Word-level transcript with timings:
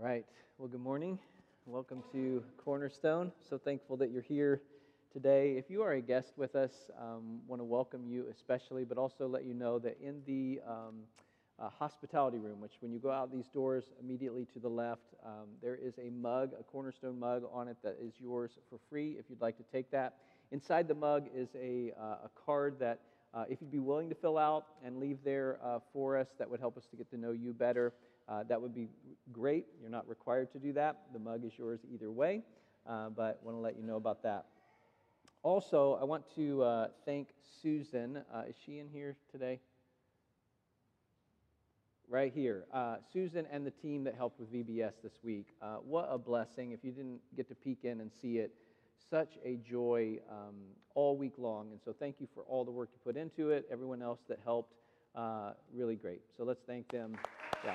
right. 0.00 0.24
Well, 0.56 0.68
good 0.68 0.80
morning. 0.80 1.18
Welcome 1.66 2.02
to 2.12 2.42
Cornerstone. 2.64 3.32
So 3.50 3.58
thankful 3.58 3.98
that 3.98 4.10
you're 4.10 4.22
here 4.22 4.62
today. 5.12 5.58
If 5.58 5.68
you 5.68 5.82
are 5.82 5.92
a 5.92 6.00
guest 6.00 6.32
with 6.38 6.56
us, 6.56 6.72
um, 6.98 7.40
want 7.46 7.60
to 7.60 7.64
welcome 7.64 8.06
you 8.06 8.24
especially, 8.32 8.84
but 8.84 8.96
also 8.96 9.28
let 9.28 9.44
you 9.44 9.52
know 9.52 9.78
that 9.80 9.98
in 10.02 10.22
the 10.26 10.60
um, 10.66 11.00
uh, 11.58 11.68
hospitality 11.68 12.38
room, 12.38 12.60
which 12.60 12.72
when 12.80 12.92
you 12.92 12.98
go 12.98 13.10
out 13.10 13.30
these 13.30 13.48
doors 13.48 13.84
immediately 14.00 14.46
to 14.54 14.58
the 14.58 14.70
left, 14.70 15.02
um, 15.22 15.48
there 15.60 15.76
is 15.76 15.98
a 15.98 16.08
mug, 16.08 16.52
a 16.58 16.62
Cornerstone 16.62 17.20
mug 17.20 17.42
on 17.52 17.68
it 17.68 17.76
that 17.84 17.98
is 18.02 18.14
yours 18.18 18.52
for 18.70 18.78
free 18.88 19.16
if 19.18 19.26
you'd 19.28 19.42
like 19.42 19.58
to 19.58 19.64
take 19.70 19.90
that. 19.90 20.14
Inside 20.50 20.88
the 20.88 20.94
mug 20.94 21.26
is 21.34 21.50
a, 21.54 21.92
uh, 22.00 22.24
a 22.24 22.30
card 22.46 22.78
that 22.80 23.00
uh, 23.34 23.44
if 23.50 23.60
you'd 23.60 23.70
be 23.70 23.78
willing 23.78 24.08
to 24.08 24.14
fill 24.14 24.38
out 24.38 24.64
and 24.82 24.98
leave 24.98 25.18
there 25.24 25.58
uh, 25.62 25.78
for 25.92 26.16
us, 26.16 26.28
that 26.38 26.50
would 26.50 26.58
help 26.58 26.78
us 26.78 26.86
to 26.86 26.96
get 26.96 27.10
to 27.10 27.18
know 27.18 27.32
you 27.32 27.52
better. 27.52 27.92
Uh, 28.30 28.44
that 28.44 28.62
would 28.62 28.74
be 28.74 28.88
great. 29.32 29.66
You're 29.80 29.90
not 29.90 30.08
required 30.08 30.52
to 30.52 30.58
do 30.58 30.72
that. 30.74 30.98
The 31.12 31.18
mug 31.18 31.44
is 31.44 31.52
yours 31.58 31.80
either 31.92 32.12
way, 32.12 32.42
uh, 32.88 33.08
but 33.08 33.40
want 33.42 33.56
to 33.56 33.60
let 33.60 33.76
you 33.76 33.82
know 33.82 33.96
about 33.96 34.22
that. 34.22 34.46
Also, 35.42 35.98
I 36.00 36.04
want 36.04 36.24
to 36.36 36.62
uh, 36.62 36.88
thank 37.04 37.28
Susan. 37.60 38.22
Uh, 38.32 38.42
is 38.48 38.54
she 38.64 38.78
in 38.78 38.88
here 38.88 39.16
today? 39.32 39.58
Right 42.08 42.32
here. 42.32 42.66
Uh, 42.72 42.96
Susan 43.12 43.46
and 43.50 43.66
the 43.66 43.70
team 43.70 44.04
that 44.04 44.14
helped 44.14 44.38
with 44.38 44.52
VBS 44.52 44.92
this 45.02 45.14
week. 45.24 45.46
Uh, 45.60 45.76
what 45.76 46.08
a 46.08 46.18
blessing. 46.18 46.70
If 46.70 46.84
you 46.84 46.92
didn't 46.92 47.20
get 47.36 47.48
to 47.48 47.54
peek 47.56 47.78
in 47.82 48.00
and 48.00 48.12
see 48.22 48.38
it, 48.38 48.52
such 49.10 49.38
a 49.44 49.56
joy 49.56 50.18
um, 50.30 50.54
all 50.94 51.16
week 51.16 51.34
long. 51.36 51.70
And 51.72 51.80
so, 51.84 51.92
thank 51.98 52.16
you 52.20 52.28
for 52.32 52.44
all 52.44 52.64
the 52.64 52.70
work 52.70 52.90
you 52.92 52.98
put 53.04 53.16
into 53.20 53.50
it. 53.50 53.66
Everyone 53.72 54.02
else 54.02 54.20
that 54.28 54.38
helped, 54.44 54.74
really 55.74 55.96
great. 55.96 56.20
So, 56.36 56.44
let's 56.44 56.62
thank 56.66 56.90
them. 56.92 57.16
Yeah. 57.64 57.74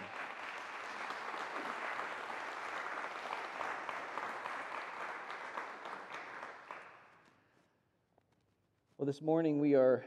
Well, 9.05 9.13
this 9.13 9.21
morning 9.21 9.59
we 9.59 9.75
are 9.75 10.03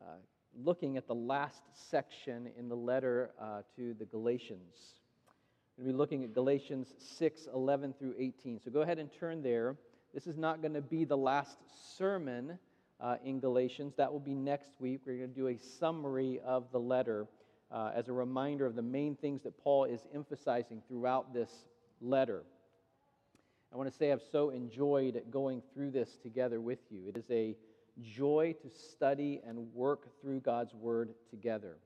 uh, 0.00 0.14
looking 0.56 0.96
at 0.96 1.08
the 1.08 1.14
last 1.14 1.64
section 1.72 2.48
in 2.56 2.68
the 2.68 2.76
letter 2.76 3.32
uh, 3.36 3.62
to 3.74 3.94
the 3.94 4.04
Galatians. 4.04 5.00
We're 5.76 5.86
going 5.86 5.88
to 5.88 5.92
be 5.94 5.98
looking 5.98 6.22
at 6.22 6.32
Galatians 6.32 6.94
6 7.18 7.48
11 7.52 7.94
through 7.98 8.14
18. 8.16 8.60
So 8.60 8.70
go 8.70 8.82
ahead 8.82 9.00
and 9.00 9.10
turn 9.12 9.42
there. 9.42 9.74
This 10.14 10.28
is 10.28 10.36
not 10.38 10.62
going 10.62 10.74
to 10.74 10.80
be 10.80 11.04
the 11.04 11.16
last 11.16 11.58
sermon 11.98 12.60
uh, 13.00 13.16
in 13.24 13.40
Galatians. 13.40 13.94
That 13.96 14.12
will 14.12 14.20
be 14.20 14.36
next 14.36 14.70
week. 14.78 15.00
We're 15.04 15.16
going 15.16 15.30
to 15.30 15.34
do 15.34 15.48
a 15.48 15.58
summary 15.58 16.38
of 16.46 16.70
the 16.70 16.78
letter 16.78 17.26
uh, 17.72 17.90
as 17.92 18.06
a 18.06 18.12
reminder 18.12 18.66
of 18.66 18.76
the 18.76 18.82
main 18.82 19.16
things 19.16 19.42
that 19.42 19.58
Paul 19.64 19.86
is 19.86 20.02
emphasizing 20.14 20.80
throughout 20.86 21.34
this 21.34 21.50
letter. 22.00 22.44
I 23.72 23.76
want 23.76 23.90
to 23.90 23.96
say 23.98 24.12
I've 24.12 24.22
so 24.30 24.50
enjoyed 24.50 25.20
going 25.28 25.60
through 25.74 25.90
this 25.90 26.18
together 26.22 26.60
with 26.60 26.78
you. 26.88 27.08
It 27.08 27.16
is 27.16 27.28
a 27.28 27.56
joy 28.00 28.54
to 28.62 28.70
study 28.70 29.40
and 29.46 29.72
work 29.74 30.08
through 30.20 30.40
God's 30.40 30.74
Word 30.74 31.14
together. 31.30 31.76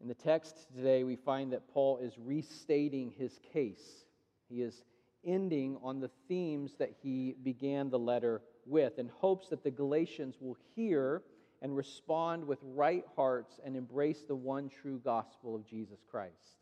In 0.00 0.08
the 0.08 0.14
text 0.14 0.66
today, 0.74 1.04
we 1.04 1.16
find 1.16 1.52
that 1.52 1.68
Paul 1.68 1.98
is 1.98 2.14
restating 2.18 3.12
his 3.16 3.38
case. 3.52 4.04
He 4.48 4.62
is 4.62 4.82
ending 5.24 5.76
on 5.82 6.00
the 6.00 6.10
themes 6.26 6.74
that 6.78 6.92
he 7.02 7.36
began 7.42 7.90
the 7.90 7.98
letter 7.98 8.42
with 8.66 8.98
in 8.98 9.08
hopes 9.08 9.48
that 9.48 9.62
the 9.62 9.70
Galatians 9.70 10.36
will 10.40 10.56
hear 10.74 11.22
and 11.60 11.76
respond 11.76 12.44
with 12.44 12.58
right 12.62 13.04
hearts 13.14 13.60
and 13.64 13.76
embrace 13.76 14.24
the 14.26 14.34
one 14.34 14.68
true 14.68 15.00
gospel 15.04 15.54
of 15.54 15.64
Jesus 15.64 16.00
Christ. 16.10 16.61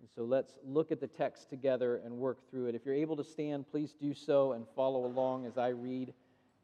And 0.00 0.08
so 0.14 0.22
let's 0.22 0.58
look 0.64 0.92
at 0.92 1.00
the 1.00 1.06
text 1.06 1.50
together 1.50 2.00
and 2.04 2.14
work 2.18 2.48
through 2.50 2.66
it. 2.66 2.74
If 2.74 2.86
you're 2.86 2.94
able 2.94 3.16
to 3.16 3.24
stand, 3.24 3.68
please 3.70 3.94
do 4.00 4.14
so 4.14 4.52
and 4.52 4.64
follow 4.76 5.04
along 5.04 5.46
as 5.46 5.58
I 5.58 5.68
read 5.68 6.14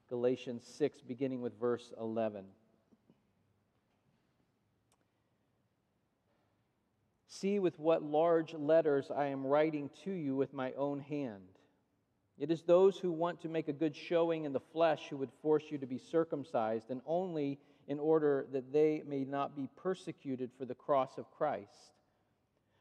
Galatians 0.08 0.64
6, 0.78 1.00
beginning 1.02 1.40
with 1.40 1.58
verse 1.58 1.92
11. 2.00 2.44
See 7.26 7.58
with 7.58 7.78
what 7.80 8.02
large 8.02 8.54
letters 8.54 9.10
I 9.10 9.26
am 9.26 9.44
writing 9.44 9.90
to 10.04 10.12
you 10.12 10.36
with 10.36 10.52
my 10.52 10.72
own 10.74 11.00
hand. 11.00 11.42
It 12.38 12.50
is 12.50 12.62
those 12.62 12.98
who 12.98 13.10
want 13.10 13.40
to 13.42 13.48
make 13.48 13.68
a 13.68 13.72
good 13.72 13.96
showing 13.96 14.44
in 14.44 14.52
the 14.52 14.60
flesh 14.60 15.08
who 15.10 15.16
would 15.16 15.32
force 15.42 15.64
you 15.70 15.78
to 15.78 15.86
be 15.86 15.98
circumcised, 15.98 16.90
and 16.90 17.00
only 17.06 17.58
in 17.86 17.98
order 17.98 18.46
that 18.52 18.72
they 18.72 19.02
may 19.06 19.24
not 19.24 19.56
be 19.56 19.68
persecuted 19.76 20.50
for 20.56 20.64
the 20.64 20.74
cross 20.74 21.18
of 21.18 21.30
Christ. 21.30 21.93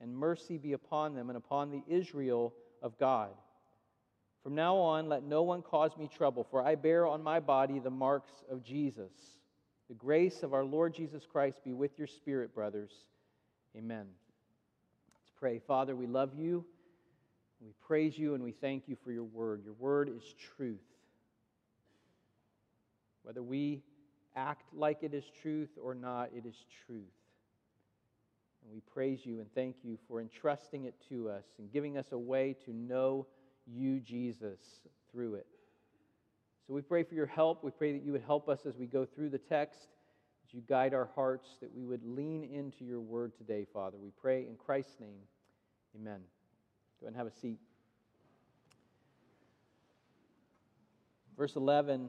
and 0.00 0.14
mercy 0.14 0.58
be 0.58 0.72
upon 0.72 1.14
them 1.14 1.30
and 1.30 1.36
upon 1.36 1.70
the 1.70 1.82
Israel 1.88 2.54
of 2.82 2.98
God. 2.98 3.30
From 4.42 4.54
now 4.54 4.76
on, 4.76 5.08
let 5.08 5.24
no 5.24 5.42
one 5.42 5.62
cause 5.62 5.96
me 5.96 6.08
trouble, 6.14 6.44
for 6.44 6.62
I 6.62 6.76
bear 6.76 7.06
on 7.06 7.22
my 7.22 7.40
body 7.40 7.78
the 7.78 7.90
marks 7.90 8.32
of 8.50 8.62
Jesus. 8.62 9.12
The 9.88 9.94
grace 9.94 10.42
of 10.42 10.54
our 10.54 10.64
Lord 10.64 10.94
Jesus 10.94 11.26
Christ 11.26 11.64
be 11.64 11.72
with 11.72 11.98
your 11.98 12.06
spirit, 12.06 12.54
brothers. 12.54 12.92
Amen. 13.76 14.06
Let's 14.06 15.30
pray. 15.36 15.58
Father, 15.58 15.96
we 15.96 16.06
love 16.06 16.34
you. 16.34 16.64
We 17.60 17.72
praise 17.86 18.18
you 18.18 18.34
and 18.34 18.44
we 18.44 18.52
thank 18.52 18.84
you 18.86 18.96
for 19.02 19.10
your 19.10 19.24
word. 19.24 19.62
Your 19.64 19.74
word 19.74 20.08
is 20.08 20.22
truth. 20.56 20.78
Whether 23.22 23.42
we 23.42 23.82
act 24.36 24.72
like 24.72 25.02
it 25.02 25.14
is 25.14 25.24
truth 25.42 25.70
or 25.82 25.94
not, 25.94 26.30
it 26.36 26.46
is 26.46 26.54
truth. 26.86 27.02
And 28.66 28.74
we 28.74 28.80
praise 28.80 29.24
you 29.24 29.38
and 29.38 29.46
thank 29.54 29.76
you 29.84 29.96
for 30.08 30.20
entrusting 30.20 30.86
it 30.86 30.94
to 31.08 31.30
us 31.30 31.44
and 31.58 31.72
giving 31.72 31.96
us 31.96 32.06
a 32.10 32.18
way 32.18 32.56
to 32.64 32.72
know 32.72 33.28
you, 33.64 34.00
Jesus, 34.00 34.58
through 35.12 35.36
it. 35.36 35.46
So 36.66 36.74
we 36.74 36.82
pray 36.82 37.04
for 37.04 37.14
your 37.14 37.26
help. 37.26 37.62
We 37.62 37.70
pray 37.70 37.92
that 37.92 38.02
you 38.02 38.10
would 38.10 38.24
help 38.26 38.48
us 38.48 38.66
as 38.66 38.76
we 38.76 38.86
go 38.86 39.04
through 39.04 39.28
the 39.28 39.38
text, 39.38 39.86
as 40.44 40.52
you 40.52 40.62
guide 40.68 40.94
our 40.94 41.08
hearts, 41.14 41.48
that 41.60 41.72
we 41.72 41.84
would 41.84 42.02
lean 42.04 42.42
into 42.42 42.84
your 42.84 43.00
word 43.00 43.36
today, 43.38 43.64
Father. 43.72 43.98
We 43.98 44.10
pray 44.20 44.48
in 44.48 44.56
Christ's 44.56 44.98
name. 44.98 45.20
Amen. 45.94 46.22
Go 47.00 47.06
ahead 47.06 47.14
and 47.14 47.16
have 47.16 47.28
a 47.28 47.40
seat. 47.40 47.60
Verse 51.36 51.54
11 51.54 52.08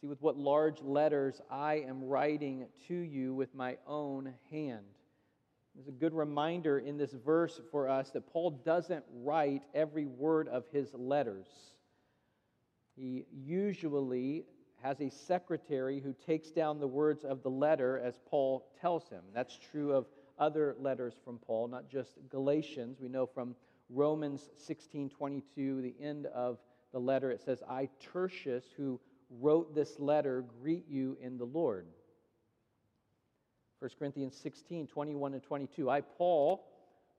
See 0.00 0.08
with 0.08 0.20
what 0.20 0.36
large 0.36 0.82
letters 0.82 1.40
I 1.48 1.84
am 1.86 2.02
writing 2.02 2.66
to 2.88 2.94
you 2.94 3.34
with 3.34 3.54
my 3.54 3.76
own 3.86 4.34
hand. 4.50 4.84
There's 5.74 5.88
a 5.88 5.92
good 5.92 6.14
reminder 6.14 6.78
in 6.78 6.96
this 6.96 7.12
verse 7.12 7.60
for 7.70 7.88
us 7.88 8.10
that 8.10 8.26
Paul 8.32 8.50
doesn't 8.64 9.04
write 9.12 9.62
every 9.74 10.06
word 10.06 10.46
of 10.48 10.64
his 10.72 10.94
letters. 10.94 11.48
He 12.96 13.26
usually 13.32 14.44
has 14.82 15.00
a 15.00 15.10
secretary 15.10 15.98
who 15.98 16.14
takes 16.26 16.50
down 16.50 16.78
the 16.78 16.86
words 16.86 17.24
of 17.24 17.42
the 17.42 17.50
letter 17.50 17.98
as 17.98 18.20
Paul 18.26 18.68
tells 18.80 19.08
him. 19.08 19.22
That's 19.34 19.58
true 19.70 19.92
of 19.92 20.06
other 20.38 20.76
letters 20.78 21.14
from 21.24 21.38
Paul, 21.38 21.68
not 21.68 21.88
just 21.88 22.18
Galatians. 22.28 23.00
We 23.00 23.08
know 23.08 23.26
from 23.26 23.56
Romans 23.88 24.50
16:22, 24.58 25.80
the 25.80 25.94
end 26.00 26.26
of 26.26 26.58
the 26.92 27.00
letter, 27.00 27.30
it 27.30 27.40
says, 27.40 27.62
"I 27.68 27.88
Tertius, 27.98 28.70
who 28.76 29.00
wrote 29.28 29.74
this 29.74 29.98
letter, 29.98 30.42
greet 30.42 30.86
you 30.86 31.16
in 31.20 31.38
the 31.38 31.46
Lord." 31.46 31.88
1 33.80 33.90
Corinthians 33.98 34.36
16, 34.36 34.86
21 34.86 35.34
and 35.34 35.42
22. 35.42 35.90
I, 35.90 36.00
Paul, 36.00 36.64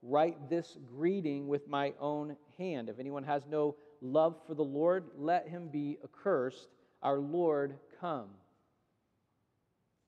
write 0.02 0.48
this 0.48 0.76
greeting 0.96 1.48
with 1.48 1.68
my 1.68 1.92
own 2.00 2.36
hand. 2.58 2.88
If 2.88 2.98
anyone 2.98 3.24
has 3.24 3.46
no 3.46 3.76
love 4.00 4.36
for 4.46 4.54
the 4.54 4.64
Lord, 4.64 5.04
let 5.16 5.48
him 5.48 5.68
be 5.68 5.98
accursed. 6.04 6.68
Our 7.02 7.18
Lord 7.18 7.78
come. 8.00 8.30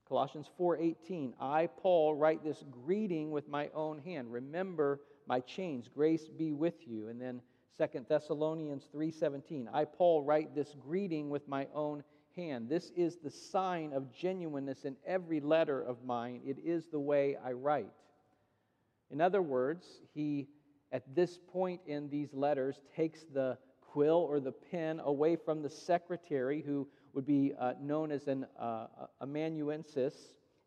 Colossians 0.09 0.49
4:18 0.59 1.35
I 1.39 1.67
Paul 1.67 2.15
write 2.15 2.43
this 2.43 2.65
greeting 2.71 3.31
with 3.31 3.47
my 3.47 3.69
own 3.75 3.99
hand 3.99 4.33
remember 4.33 5.03
my 5.27 5.41
chains 5.41 5.87
grace 5.87 6.29
be 6.29 6.53
with 6.53 6.89
you 6.89 7.09
and 7.09 7.21
then 7.21 7.43
2 7.77 8.07
Thessalonians 8.09 8.89
3:17 8.95 9.69
I 9.71 9.85
Paul 9.85 10.23
write 10.23 10.55
this 10.55 10.75
greeting 10.81 11.29
with 11.29 11.47
my 11.47 11.69
own 11.75 12.03
hand. 12.39 12.69
This 12.69 12.93
is 12.97 13.17
the 13.17 13.31
sign 13.31 13.93
of 13.93 14.13
genuineness 14.13 14.85
in 14.85 14.97
every 15.07 15.41
letter 15.41 15.83
of 15.83 16.05
mine. 16.05 16.41
It 16.47 16.59
is 16.65 16.87
the 16.87 17.01
way 17.01 17.37
I 17.45 17.53
write. 17.53 17.91
In 19.11 19.21
other 19.21 19.43
words, 19.43 19.87
he 20.15 20.49
at 20.93 21.03
this 21.15 21.39
point 21.53 21.81
in 21.87 22.09
these 22.09 22.33
letters, 22.33 22.81
takes 22.97 23.25
the 23.35 23.59
quill 23.81 24.27
or 24.29 24.41
the 24.41 24.53
pen 24.53 25.01
away 25.05 25.37
from 25.37 25.63
the 25.63 25.69
secretary, 25.69 26.63
who 26.65 26.87
would 27.13 27.27
be 27.27 27.53
uh, 27.59 27.73
known 27.81 28.11
as 28.11 28.29
an 28.29 28.47
uh, 28.59 28.87
amanuensis, 29.21 30.15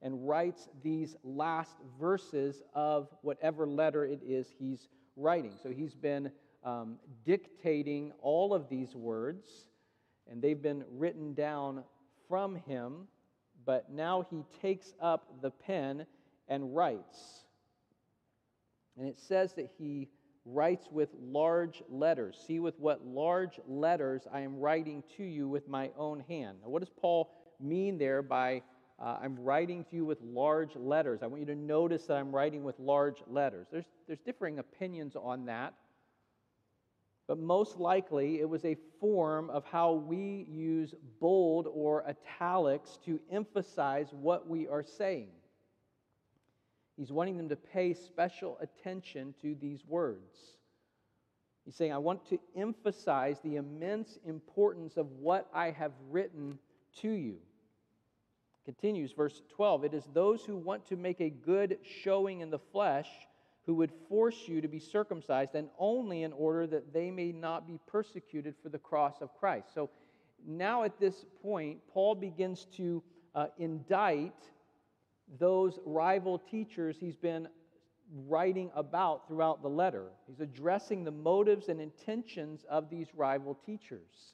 and 0.01 0.27
writes 0.27 0.67
these 0.83 1.15
last 1.23 1.77
verses 1.99 2.63
of 2.73 3.07
whatever 3.21 3.67
letter 3.67 4.05
it 4.05 4.19
is 4.25 4.47
he's 4.57 4.89
writing. 5.15 5.53
So 5.61 5.69
he's 5.69 5.93
been 5.93 6.31
um, 6.63 6.97
dictating 7.25 8.11
all 8.21 8.53
of 8.53 8.67
these 8.69 8.95
words, 8.95 9.47
and 10.29 10.41
they've 10.41 10.61
been 10.61 10.83
written 10.91 11.33
down 11.33 11.83
from 12.27 12.55
him, 12.55 13.07
but 13.65 13.91
now 13.91 14.25
he 14.29 14.43
takes 14.61 14.93
up 15.01 15.41
the 15.41 15.51
pen 15.51 16.05
and 16.47 16.75
writes. 16.75 17.45
And 18.97 19.07
it 19.07 19.17
says 19.17 19.53
that 19.53 19.69
he 19.77 20.09
writes 20.45 20.87
with 20.91 21.09
large 21.19 21.83
letters. 21.89 22.37
See 22.47 22.59
with 22.59 22.79
what 22.79 23.05
large 23.05 23.59
letters 23.67 24.23
I 24.31 24.41
am 24.41 24.57
writing 24.57 25.03
to 25.17 25.23
you 25.23 25.47
with 25.47 25.67
my 25.67 25.91
own 25.97 26.23
hand. 26.27 26.57
Now, 26.63 26.69
what 26.69 26.81
does 26.81 26.91
Paul 26.99 27.31
mean 27.59 27.97
there 27.97 28.21
by 28.21 28.63
uh, 28.99 29.17
I'm 29.21 29.35
writing 29.39 29.83
to 29.85 29.95
you 29.95 30.05
with 30.05 30.19
large 30.21 30.75
letters? 30.75 31.21
I 31.23 31.27
want 31.27 31.41
you 31.41 31.47
to 31.47 31.55
notice 31.55 32.05
that 32.05 32.17
I'm 32.17 32.33
writing 32.33 32.63
with 32.63 32.79
large 32.79 33.23
letters. 33.27 33.67
There's, 33.71 33.85
there's 34.07 34.19
differing 34.19 34.59
opinions 34.59 35.15
on 35.15 35.45
that, 35.45 35.73
but 37.31 37.39
most 37.39 37.79
likely 37.79 38.41
it 38.41 38.49
was 38.49 38.65
a 38.65 38.75
form 38.99 39.49
of 39.51 39.63
how 39.63 39.93
we 39.93 40.45
use 40.49 40.93
bold 41.21 41.65
or 41.73 42.05
italics 42.05 42.99
to 43.05 43.21
emphasize 43.31 44.09
what 44.11 44.49
we 44.49 44.67
are 44.67 44.83
saying. 44.83 45.29
He's 46.97 47.09
wanting 47.09 47.37
them 47.37 47.47
to 47.47 47.55
pay 47.55 47.93
special 47.93 48.57
attention 48.59 49.33
to 49.41 49.55
these 49.55 49.85
words. 49.87 50.57
He's 51.63 51.73
saying, 51.73 51.93
I 51.93 51.99
want 51.99 52.27
to 52.31 52.39
emphasize 52.53 53.39
the 53.39 53.55
immense 53.55 54.19
importance 54.25 54.97
of 54.97 55.09
what 55.11 55.47
I 55.53 55.71
have 55.71 55.93
written 56.09 56.59
to 56.97 57.11
you. 57.11 57.37
Continues, 58.65 59.13
verse 59.13 59.41
12 59.55 59.85
It 59.85 59.93
is 59.93 60.03
those 60.13 60.43
who 60.43 60.57
want 60.57 60.85
to 60.87 60.97
make 60.97 61.21
a 61.21 61.29
good 61.29 61.77
showing 62.03 62.41
in 62.41 62.49
the 62.49 62.59
flesh 62.59 63.07
who 63.71 63.75
would 63.75 63.93
force 64.09 64.49
you 64.49 64.59
to 64.59 64.67
be 64.67 64.79
circumcised, 64.79 65.55
and 65.55 65.69
only 65.79 66.23
in 66.23 66.33
order 66.33 66.67
that 66.67 66.91
they 66.91 67.09
may 67.09 67.31
not 67.31 67.65
be 67.65 67.79
persecuted 67.87 68.53
for 68.61 68.67
the 68.67 68.77
cross 68.77 69.21
of 69.21 69.33
Christ. 69.39 69.73
So 69.73 69.89
now 70.45 70.83
at 70.83 70.99
this 70.99 71.23
point, 71.41 71.77
Paul 71.93 72.15
begins 72.15 72.67
to 72.75 73.01
uh, 73.33 73.45
indict 73.57 74.35
those 75.39 75.79
rival 75.85 76.37
teachers 76.37 76.97
he's 76.99 77.15
been 77.15 77.47
writing 78.27 78.69
about 78.75 79.25
throughout 79.25 79.61
the 79.61 79.69
letter. 79.69 80.07
He's 80.27 80.41
addressing 80.41 81.05
the 81.05 81.11
motives 81.11 81.69
and 81.69 81.79
intentions 81.79 82.65
of 82.69 82.89
these 82.89 83.07
rival 83.15 83.57
teachers. 83.65 84.33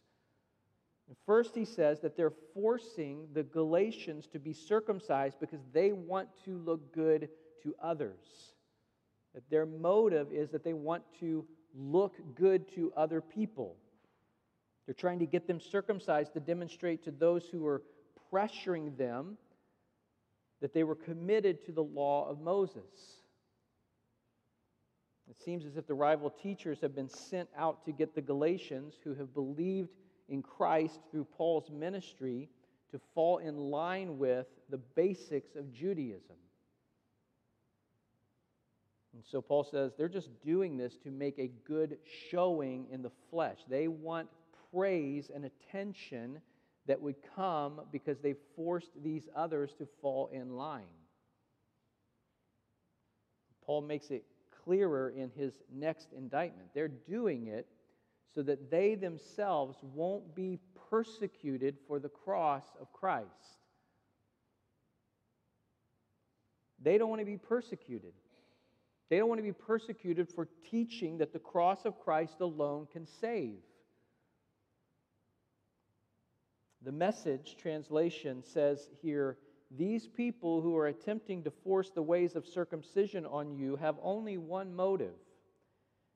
First, 1.27 1.53
he 1.53 1.63
says 1.63 1.99
that 1.99 2.17
they're 2.17 2.33
forcing 2.55 3.27
the 3.33 3.43
Galatians 3.43 4.25
to 4.33 4.39
be 4.39 4.53
circumcised 4.53 5.39
because 5.39 5.61
they 5.73 5.91
want 5.91 6.27
to 6.45 6.57
look 6.57 6.91
good 6.91 7.29
to 7.61 7.75
others. 7.79 8.55
That 9.37 9.47
their 9.51 9.67
motive 9.67 10.31
is 10.31 10.49
that 10.49 10.63
they 10.63 10.73
want 10.73 11.03
to 11.19 11.45
look 11.75 12.15
good 12.33 12.67
to 12.73 12.91
other 12.97 13.21
people. 13.21 13.75
They're 14.87 14.95
trying 14.95 15.19
to 15.19 15.27
get 15.27 15.45
them 15.45 15.59
circumcised 15.59 16.33
to 16.33 16.39
demonstrate 16.39 17.03
to 17.03 17.11
those 17.11 17.45
who 17.45 17.63
are 17.67 17.83
pressuring 18.33 18.97
them 18.97 19.37
that 20.59 20.73
they 20.73 20.83
were 20.83 20.95
committed 20.95 21.63
to 21.67 21.71
the 21.71 21.83
law 21.83 22.27
of 22.27 22.41
Moses. 22.41 23.21
It 25.29 25.39
seems 25.39 25.67
as 25.67 25.77
if 25.77 25.85
the 25.85 25.93
rival 25.93 26.31
teachers 26.31 26.79
have 26.81 26.95
been 26.95 27.07
sent 27.07 27.47
out 27.55 27.85
to 27.85 27.91
get 27.91 28.15
the 28.15 28.21
Galatians 28.21 28.95
who 29.03 29.13
have 29.13 29.35
believed 29.35 29.91
in 30.29 30.41
Christ 30.41 30.99
through 31.11 31.25
Paul's 31.25 31.69
ministry 31.69 32.49
to 32.89 32.99
fall 33.13 33.37
in 33.37 33.55
line 33.55 34.17
with 34.17 34.47
the 34.71 34.79
basics 34.79 35.55
of 35.55 35.71
Judaism. 35.71 36.37
And 39.17 39.25
so 39.25 39.41
Paul 39.41 39.63
says 39.63 39.93
they're 39.97 40.07
just 40.07 40.29
doing 40.45 40.77
this 40.77 40.95
to 40.97 41.09
make 41.09 41.39
a 41.39 41.49
good 41.65 41.97
showing 42.29 42.85
in 42.91 43.01
the 43.01 43.09
flesh. 43.31 43.57
They 43.67 43.87
want 43.87 44.27
praise 44.71 45.31
and 45.33 45.43
attention 45.43 46.39
that 46.85 47.01
would 47.01 47.15
come 47.35 47.81
because 47.91 48.19
they 48.19 48.35
forced 48.55 48.91
these 49.03 49.27
others 49.35 49.73
to 49.79 49.87
fall 50.03 50.29
in 50.31 50.55
line. 50.55 50.83
Paul 53.65 53.81
makes 53.81 54.11
it 54.11 54.23
clearer 54.63 55.09
in 55.09 55.31
his 55.35 55.63
next 55.73 56.09
indictment. 56.15 56.69
They're 56.75 56.87
doing 56.87 57.47
it 57.47 57.65
so 58.35 58.43
that 58.43 58.69
they 58.69 58.93
themselves 58.93 59.79
won't 59.81 60.35
be 60.35 60.59
persecuted 60.91 61.75
for 61.87 61.97
the 61.97 62.09
cross 62.09 62.65
of 62.79 62.93
Christ. 62.93 63.25
They 66.79 66.99
don't 66.99 67.09
want 67.09 67.21
to 67.21 67.25
be 67.25 67.37
persecuted. 67.37 68.13
They 69.09 69.17
don't 69.17 69.29
want 69.29 69.39
to 69.39 69.43
be 69.43 69.53
persecuted 69.53 70.27
for 70.33 70.47
teaching 70.69 71.17
that 71.19 71.31
the 71.33 71.39
cross 71.39 71.85
of 71.85 71.99
Christ 71.99 72.41
alone 72.41 72.87
can 72.91 73.05
save. 73.21 73.59
The 76.83 76.91
message 76.91 77.55
translation 77.57 78.43
says 78.43 78.89
here 79.01 79.37
these 79.71 80.07
people 80.07 80.61
who 80.61 80.77
are 80.77 80.87
attempting 80.87 81.43
to 81.43 81.51
force 81.51 81.89
the 81.89 82.01
ways 82.01 82.35
of 82.35 82.45
circumcision 82.45 83.25
on 83.25 83.51
you 83.51 83.75
have 83.75 83.95
only 84.01 84.37
one 84.37 84.73
motive. 84.73 85.15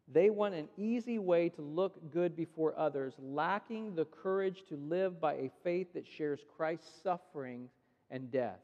They 0.07 0.29
want 0.29 0.55
an 0.55 0.67
easy 0.77 1.19
way 1.19 1.49
to 1.49 1.61
look 1.61 2.11
good 2.11 2.35
before 2.35 2.77
others, 2.77 3.13
lacking 3.19 3.95
the 3.95 4.05
courage 4.05 4.63
to 4.69 4.75
live 4.75 5.21
by 5.21 5.33
a 5.35 5.51
faith 5.63 5.93
that 5.93 6.07
shares 6.07 6.41
Christ's 6.57 7.01
suffering 7.01 7.69
and 8.09 8.31
death. 8.31 8.59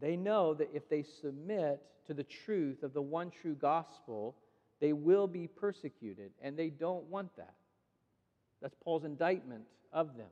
They 0.00 0.16
know 0.16 0.54
that 0.54 0.70
if 0.74 0.88
they 0.88 1.02
submit 1.02 1.80
to 2.06 2.14
the 2.14 2.24
truth 2.24 2.82
of 2.82 2.92
the 2.92 3.02
one 3.02 3.30
true 3.30 3.54
gospel, 3.54 4.36
they 4.80 4.92
will 4.92 5.26
be 5.26 5.46
persecuted, 5.46 6.32
and 6.42 6.56
they 6.56 6.70
don't 6.70 7.04
want 7.04 7.34
that. 7.36 7.54
That's 8.60 8.74
Paul's 8.82 9.04
indictment 9.04 9.64
of 9.92 10.16
them. 10.16 10.30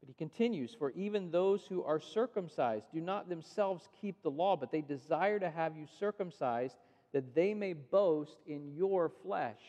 But 0.00 0.08
he 0.08 0.14
continues 0.14 0.74
For 0.78 0.90
even 0.90 1.30
those 1.30 1.64
who 1.66 1.82
are 1.82 2.00
circumcised 2.00 2.84
do 2.92 3.00
not 3.00 3.28
themselves 3.28 3.88
keep 4.00 4.22
the 4.22 4.30
law, 4.30 4.56
but 4.56 4.70
they 4.70 4.82
desire 4.82 5.38
to 5.38 5.50
have 5.50 5.76
you 5.76 5.86
circumcised, 5.98 6.76
that 7.12 7.34
they 7.34 7.54
may 7.54 7.72
boast 7.72 8.36
in 8.46 8.74
your 8.74 9.10
flesh. 9.22 9.60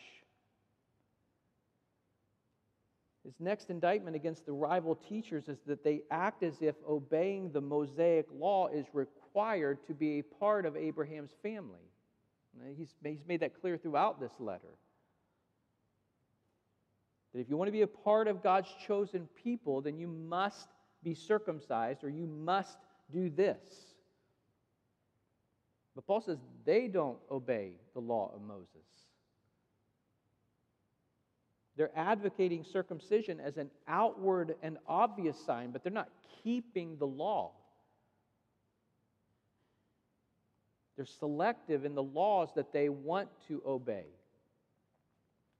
His 3.26 3.34
next 3.40 3.70
indictment 3.70 4.14
against 4.14 4.46
the 4.46 4.52
rival 4.52 4.94
teachers 4.94 5.48
is 5.48 5.58
that 5.66 5.82
they 5.82 6.02
act 6.12 6.44
as 6.44 6.62
if 6.62 6.76
obeying 6.88 7.50
the 7.50 7.60
Mosaic 7.60 8.26
law 8.32 8.68
is 8.68 8.86
required 8.92 9.84
to 9.88 9.94
be 9.94 10.20
a 10.20 10.22
part 10.22 10.64
of 10.64 10.76
Abraham's 10.76 11.32
family. 11.42 11.90
He's, 12.76 12.94
he's 13.04 13.26
made 13.26 13.40
that 13.40 13.60
clear 13.60 13.76
throughout 13.76 14.20
this 14.20 14.30
letter. 14.38 14.78
That 17.34 17.40
if 17.40 17.48
you 17.50 17.56
want 17.56 17.66
to 17.66 17.72
be 17.72 17.82
a 17.82 17.88
part 17.88 18.28
of 18.28 18.44
God's 18.44 18.68
chosen 18.86 19.28
people, 19.42 19.80
then 19.80 19.98
you 19.98 20.06
must 20.06 20.68
be 21.02 21.12
circumcised 21.12 22.04
or 22.04 22.08
you 22.08 22.28
must 22.28 22.78
do 23.12 23.28
this. 23.28 23.58
But 25.96 26.06
Paul 26.06 26.20
says 26.20 26.38
they 26.64 26.86
don't 26.86 27.18
obey 27.28 27.72
the 27.92 28.00
law 28.00 28.30
of 28.32 28.40
Moses. 28.40 29.05
They're 31.76 31.96
advocating 31.96 32.64
circumcision 32.64 33.38
as 33.38 33.58
an 33.58 33.70
outward 33.86 34.56
and 34.62 34.78
obvious 34.86 35.38
sign, 35.38 35.70
but 35.70 35.82
they're 35.82 35.92
not 35.92 36.08
keeping 36.42 36.96
the 36.98 37.06
law. 37.06 37.52
They're 40.96 41.04
selective 41.04 41.84
in 41.84 41.94
the 41.94 42.02
laws 42.02 42.48
that 42.56 42.72
they 42.72 42.88
want 42.88 43.28
to 43.48 43.62
obey 43.66 44.06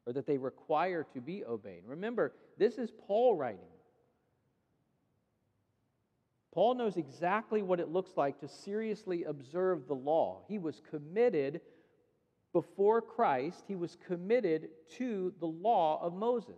or 0.06 0.12
that 0.14 0.26
they 0.26 0.38
require 0.38 1.04
to 1.12 1.20
be 1.20 1.44
obeyed. 1.44 1.82
Remember, 1.86 2.32
this 2.58 2.78
is 2.78 2.90
Paul 3.06 3.34
writing. 3.34 3.68
Paul 6.52 6.76
knows 6.76 6.96
exactly 6.96 7.60
what 7.60 7.80
it 7.80 7.90
looks 7.90 8.12
like 8.16 8.40
to 8.40 8.48
seriously 8.48 9.24
observe 9.24 9.86
the 9.86 9.94
law. 9.94 10.40
He 10.48 10.58
was 10.58 10.80
committed 10.88 11.60
before 12.56 13.02
Christ, 13.02 13.64
he 13.68 13.76
was 13.76 13.98
committed 14.06 14.70
to 14.96 15.34
the 15.40 15.46
law 15.46 16.02
of 16.02 16.14
Moses. 16.14 16.54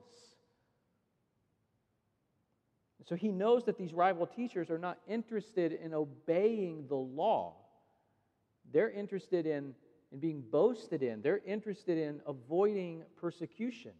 So 3.09 3.17
he 3.17 3.33
knows 3.33 3.64
that 3.64 3.76
these 3.76 3.93
rival 3.93 4.25
teachers 4.25 4.71
are 4.71 4.78
not 4.78 5.00
interested 5.09 5.73
in 5.73 5.93
obeying 5.93 6.87
the 6.87 6.95
law. 6.95 7.57
They're 8.73 8.93
interested 8.93 9.45
in 9.45 9.75
and 10.12 10.21
being 10.21 10.40
boasted 10.40 11.02
in. 11.02 11.21
They're 11.21 11.40
interested 11.45 11.99
in 11.99 12.21
avoiding 12.28 13.02
persecution. 13.21 13.90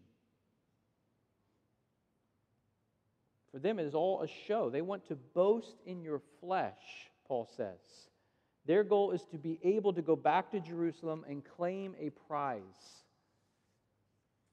For 3.51 3.59
them, 3.59 3.81
it 3.81 3.87
is 3.87 3.95
all 3.97 4.23
a 4.23 4.29
show. 4.47 4.71
They 4.71 4.83
want 4.83 5.09
to 5.09 5.17
boast 5.17 5.75
in 5.85 6.01
your 6.03 6.23
flesh, 6.41 7.11
Paul 7.27 7.51
says. 7.57 7.81
Their 8.69 8.85
goal 8.85 9.13
is 9.13 9.25
to 9.31 9.39
be 9.39 9.59
able 9.65 9.95
to 9.95 10.03
go 10.03 10.15
back 10.15 10.51
to 10.51 10.61
Jerusalem 10.61 11.25
and 11.27 11.43
claim 11.43 11.95
a 11.99 12.11
prize. 12.11 12.61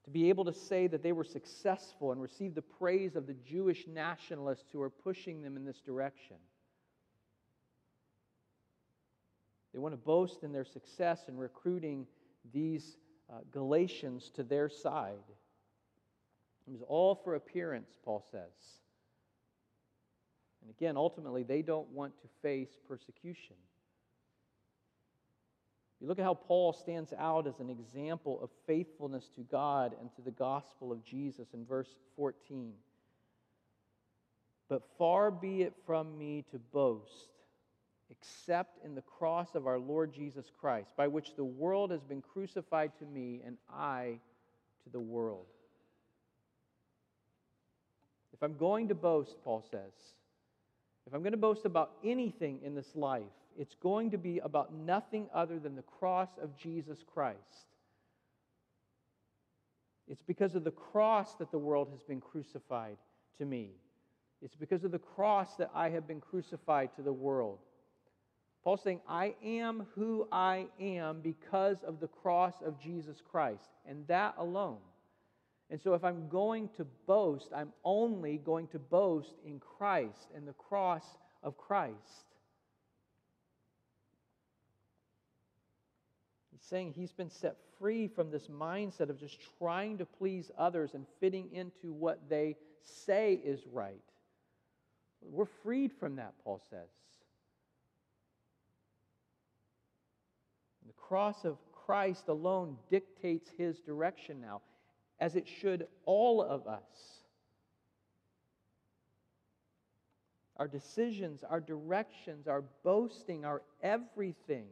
To 0.06 0.10
be 0.10 0.30
able 0.30 0.46
to 0.46 0.54
say 0.54 0.86
that 0.86 1.02
they 1.02 1.12
were 1.12 1.22
successful 1.22 2.12
and 2.12 2.22
receive 2.22 2.54
the 2.54 2.62
praise 2.62 3.14
of 3.14 3.26
the 3.26 3.34
Jewish 3.34 3.86
nationalists 3.86 4.64
who 4.72 4.80
are 4.80 4.88
pushing 4.88 5.42
them 5.42 5.54
in 5.54 5.66
this 5.66 5.82
direction. 5.82 6.36
They 9.74 9.80
want 9.80 9.92
to 9.92 9.98
boast 9.98 10.42
in 10.42 10.50
their 10.50 10.64
success 10.64 11.24
in 11.28 11.36
recruiting 11.36 12.06
these 12.54 12.96
uh, 13.28 13.40
Galatians 13.50 14.30
to 14.36 14.42
their 14.42 14.70
side. 14.70 15.12
It 16.66 16.70
was 16.70 16.80
all 16.88 17.14
for 17.14 17.34
appearance, 17.34 17.90
Paul 18.02 18.24
says. 18.30 18.80
And 20.62 20.70
again, 20.70 20.96
ultimately, 20.96 21.42
they 21.42 21.60
don't 21.60 21.90
want 21.90 22.14
to 22.22 22.28
face 22.40 22.70
persecution. 22.88 23.56
You 26.00 26.08
look 26.08 26.18
at 26.18 26.24
how 26.24 26.34
Paul 26.34 26.72
stands 26.72 27.12
out 27.18 27.46
as 27.46 27.58
an 27.58 27.70
example 27.70 28.38
of 28.42 28.50
faithfulness 28.66 29.28
to 29.36 29.40
God 29.40 29.94
and 30.00 30.14
to 30.16 30.22
the 30.22 30.30
gospel 30.30 30.92
of 30.92 31.04
Jesus 31.04 31.48
in 31.54 31.64
verse 31.64 31.88
14. 32.16 32.72
But 34.68 34.82
far 34.98 35.30
be 35.30 35.62
it 35.62 35.72
from 35.86 36.18
me 36.18 36.44
to 36.50 36.58
boast 36.58 37.30
except 38.10 38.84
in 38.84 38.94
the 38.94 39.02
cross 39.02 39.54
of 39.54 39.66
our 39.66 39.78
Lord 39.78 40.12
Jesus 40.12 40.50
Christ, 40.60 40.90
by 40.96 41.08
which 41.08 41.34
the 41.34 41.44
world 41.44 41.90
has 41.90 42.02
been 42.02 42.22
crucified 42.22 42.92
to 42.98 43.04
me 43.04 43.42
and 43.44 43.56
I 43.72 44.18
to 44.84 44.90
the 44.90 45.00
world. 45.00 45.46
If 48.32 48.42
I'm 48.42 48.56
going 48.56 48.88
to 48.88 48.94
boast, 48.94 49.36
Paul 49.42 49.64
says, 49.70 49.92
if 51.06 51.14
I'm 51.14 51.22
going 51.22 51.32
to 51.32 51.38
boast 51.38 51.64
about 51.64 51.92
anything 52.04 52.60
in 52.62 52.74
this 52.74 52.94
life, 52.94 53.22
it's 53.58 53.74
going 53.74 54.10
to 54.10 54.18
be 54.18 54.38
about 54.38 54.72
nothing 54.74 55.28
other 55.34 55.58
than 55.58 55.76
the 55.76 55.82
cross 55.82 56.28
of 56.42 56.56
Jesus 56.56 56.98
Christ. 57.14 57.66
It's 60.08 60.22
because 60.22 60.54
of 60.54 60.64
the 60.64 60.70
cross 60.70 61.34
that 61.36 61.50
the 61.50 61.58
world 61.58 61.88
has 61.90 62.02
been 62.02 62.20
crucified 62.20 62.96
to 63.38 63.44
me. 63.44 63.70
It's 64.42 64.54
because 64.54 64.84
of 64.84 64.92
the 64.92 64.98
cross 64.98 65.56
that 65.56 65.70
I 65.74 65.90
have 65.90 66.06
been 66.06 66.20
crucified 66.20 66.94
to 66.96 67.02
the 67.02 67.12
world. 67.12 67.58
Paul's 68.62 68.82
saying, 68.82 69.00
I 69.08 69.34
am 69.44 69.86
who 69.94 70.28
I 70.30 70.66
am 70.80 71.20
because 71.20 71.82
of 71.82 72.00
the 72.00 72.08
cross 72.08 72.54
of 72.64 72.80
Jesus 72.80 73.22
Christ, 73.30 73.70
and 73.88 74.06
that 74.08 74.34
alone. 74.38 74.78
And 75.70 75.80
so, 75.80 75.94
if 75.94 76.04
I'm 76.04 76.28
going 76.28 76.68
to 76.76 76.84
boast, 77.06 77.48
I'm 77.54 77.72
only 77.84 78.38
going 78.38 78.68
to 78.68 78.78
boast 78.78 79.34
in 79.44 79.60
Christ 79.60 80.30
and 80.34 80.46
the 80.46 80.52
cross 80.52 81.04
of 81.42 81.56
Christ. 81.56 82.26
Saying 86.68 86.92
he's 86.94 87.12
been 87.12 87.30
set 87.30 87.56
free 87.78 88.08
from 88.08 88.30
this 88.30 88.48
mindset 88.48 89.10
of 89.10 89.18
just 89.18 89.38
trying 89.58 89.98
to 89.98 90.04
please 90.04 90.50
others 90.58 90.94
and 90.94 91.06
fitting 91.20 91.48
into 91.52 91.92
what 91.92 92.28
they 92.28 92.56
say 92.82 93.34
is 93.44 93.60
right. 93.72 94.02
We're 95.22 95.46
freed 95.62 95.92
from 95.92 96.16
that, 96.16 96.34
Paul 96.44 96.60
says. 96.70 96.88
The 100.86 100.92
cross 100.92 101.44
of 101.44 101.56
Christ 101.72 102.28
alone 102.28 102.76
dictates 102.90 103.50
his 103.56 103.80
direction 103.80 104.40
now, 104.40 104.62
as 105.20 105.36
it 105.36 105.46
should 105.46 105.86
all 106.04 106.42
of 106.42 106.66
us. 106.66 106.82
Our 110.56 110.68
decisions, 110.68 111.44
our 111.48 111.60
directions, 111.60 112.48
our 112.48 112.64
boasting, 112.82 113.44
our 113.44 113.62
everything 113.82 114.66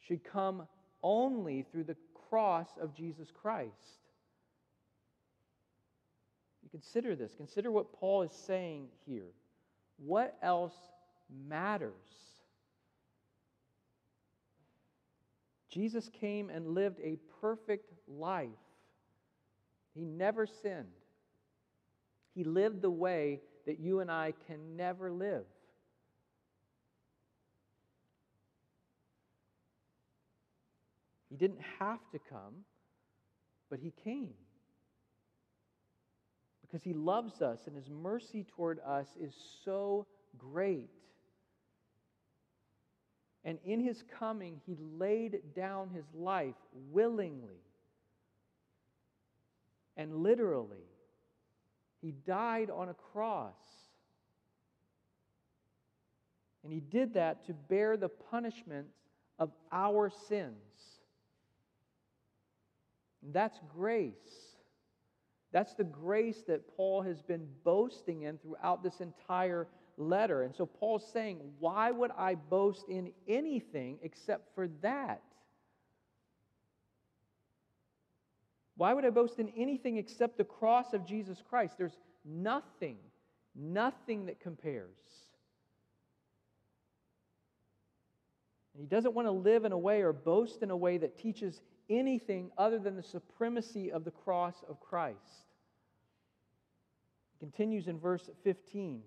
should 0.00 0.24
come 0.24 0.66
only 1.04 1.64
through 1.70 1.84
the 1.84 1.96
cross 2.28 2.68
of 2.80 2.94
Jesus 2.94 3.28
Christ. 3.30 4.00
You 6.64 6.70
consider 6.70 7.14
this. 7.14 7.34
Consider 7.36 7.70
what 7.70 7.92
Paul 7.92 8.22
is 8.22 8.32
saying 8.32 8.88
here. 9.06 9.30
What 9.98 10.36
else 10.42 10.74
matters? 11.46 11.92
Jesus 15.70 16.08
came 16.20 16.50
and 16.50 16.68
lived 16.68 17.00
a 17.00 17.18
perfect 17.40 17.92
life. 18.08 18.48
He 19.94 20.04
never 20.04 20.46
sinned. 20.46 20.86
He 22.34 22.44
lived 22.44 22.80
the 22.80 22.90
way 22.90 23.40
that 23.66 23.78
you 23.78 24.00
and 24.00 24.10
I 24.10 24.34
can 24.46 24.76
never 24.76 25.12
live. 25.12 25.44
He 31.34 31.38
didn't 31.38 31.62
have 31.80 31.98
to 32.12 32.20
come, 32.30 32.54
but 33.68 33.80
He 33.80 33.92
came. 34.04 34.34
Because 36.62 36.80
He 36.84 36.92
loves 36.92 37.42
us 37.42 37.58
and 37.66 37.74
His 37.74 37.90
mercy 37.90 38.46
toward 38.54 38.78
us 38.86 39.08
is 39.20 39.34
so 39.64 40.06
great. 40.38 40.90
And 43.44 43.58
in 43.64 43.80
his 43.80 44.02
coming, 44.18 44.60
he 44.64 44.78
laid 44.96 45.40
down 45.54 45.90
his 45.90 46.04
life 46.14 46.54
willingly 46.92 47.60
and 49.96 50.14
literally. 50.16 50.86
He 52.00 52.12
died 52.26 52.70
on 52.70 52.88
a 52.88 52.94
cross. 52.94 53.52
And 56.62 56.72
he 56.72 56.80
did 56.80 57.14
that 57.14 57.44
to 57.46 57.52
bear 57.52 57.98
the 57.98 58.08
punishment 58.08 58.86
of 59.38 59.50
our 59.70 60.10
sins. 60.28 60.63
That's 63.32 63.58
grace. 63.74 64.54
That's 65.52 65.74
the 65.74 65.84
grace 65.84 66.42
that 66.48 66.76
Paul 66.76 67.02
has 67.02 67.22
been 67.22 67.46
boasting 67.64 68.22
in 68.22 68.38
throughout 68.38 68.82
this 68.82 69.00
entire 69.00 69.68
letter. 69.96 70.42
And 70.42 70.54
so 70.54 70.66
Paul's 70.66 71.08
saying, 71.12 71.38
Why 71.58 71.90
would 71.90 72.10
I 72.18 72.34
boast 72.34 72.88
in 72.88 73.12
anything 73.28 73.98
except 74.02 74.54
for 74.54 74.68
that? 74.82 75.22
Why 78.76 78.92
would 78.92 79.04
I 79.04 79.10
boast 79.10 79.38
in 79.38 79.50
anything 79.56 79.98
except 79.98 80.36
the 80.36 80.44
cross 80.44 80.92
of 80.92 81.06
Jesus 81.06 81.40
Christ? 81.48 81.74
There's 81.78 81.96
nothing, 82.24 82.96
nothing 83.54 84.26
that 84.26 84.40
compares. 84.40 84.98
And 88.74 88.82
he 88.82 88.86
doesn't 88.88 89.14
want 89.14 89.26
to 89.26 89.32
live 89.32 89.64
in 89.64 89.72
a 89.72 89.78
way 89.78 90.02
or 90.02 90.12
boast 90.12 90.62
in 90.62 90.70
a 90.70 90.76
way 90.76 90.98
that 90.98 91.16
teaches 91.16 91.60
anything 91.88 92.50
other 92.58 92.78
than 92.78 92.96
the 92.96 93.02
supremacy 93.02 93.92
of 93.92 94.04
the 94.04 94.10
cross 94.10 94.64
of 94.68 94.80
Christ. 94.80 95.46
He 97.32 97.38
continues 97.38 97.86
in 97.86 98.00
verse 98.00 98.28
15. 98.42 99.02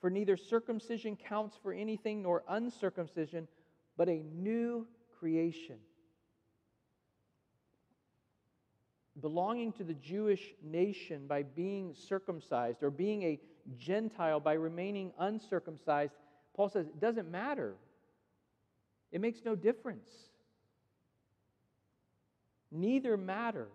For 0.00 0.10
neither 0.10 0.36
circumcision 0.36 1.16
counts 1.16 1.56
for 1.62 1.72
anything 1.72 2.22
nor 2.22 2.42
uncircumcision, 2.48 3.46
but 3.96 4.08
a 4.08 4.24
new 4.34 4.86
creation. 5.18 5.76
Belonging 9.20 9.72
to 9.74 9.84
the 9.84 9.94
Jewish 9.94 10.54
nation 10.62 11.26
by 11.28 11.44
being 11.44 11.94
circumcised 11.94 12.82
or 12.82 12.90
being 12.90 13.22
a 13.22 13.40
Gentile 13.78 14.40
by 14.40 14.54
remaining 14.54 15.12
uncircumcised, 15.18 16.14
Paul 16.54 16.68
says 16.68 16.88
it 16.88 16.98
doesn't 16.98 17.30
matter. 17.30 17.76
It 19.12 19.20
makes 19.20 19.40
no 19.44 19.54
difference. 19.54 20.10
Neither 22.70 23.16
matter. 23.16 23.68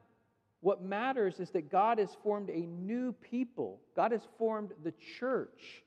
What 0.62 0.82
matters 0.82 1.40
is 1.40 1.52
that 1.52 1.72
God 1.72 2.00
has 2.00 2.10
formed 2.24 2.50
a 2.50 2.66
new 2.66 3.14
people, 3.14 3.80
God 3.96 4.12
has 4.12 4.24
formed 4.38 4.72
the 4.84 4.94
church. 5.20 5.84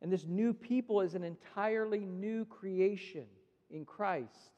And 0.00 0.10
this 0.10 0.26
new 0.26 0.52
people 0.52 1.00
is 1.00 1.14
an 1.14 1.22
entirely 1.22 2.00
new 2.00 2.44
creation 2.46 3.26
in 3.70 3.84
Christ. 3.84 4.50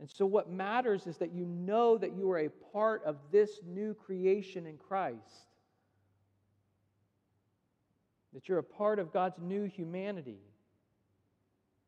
And 0.00 0.10
so, 0.10 0.24
what 0.24 0.50
matters 0.50 1.06
is 1.06 1.18
that 1.18 1.32
you 1.32 1.44
know 1.44 1.98
that 1.98 2.16
you 2.16 2.30
are 2.30 2.38
a 2.38 2.50
part 2.72 3.04
of 3.04 3.16
this 3.30 3.60
new 3.66 3.92
creation 3.92 4.66
in 4.66 4.78
Christ. 4.78 5.18
That 8.32 8.48
you're 8.48 8.58
a 8.58 8.62
part 8.62 8.98
of 8.98 9.12
God's 9.12 9.38
new 9.40 9.64
humanity. 9.64 10.38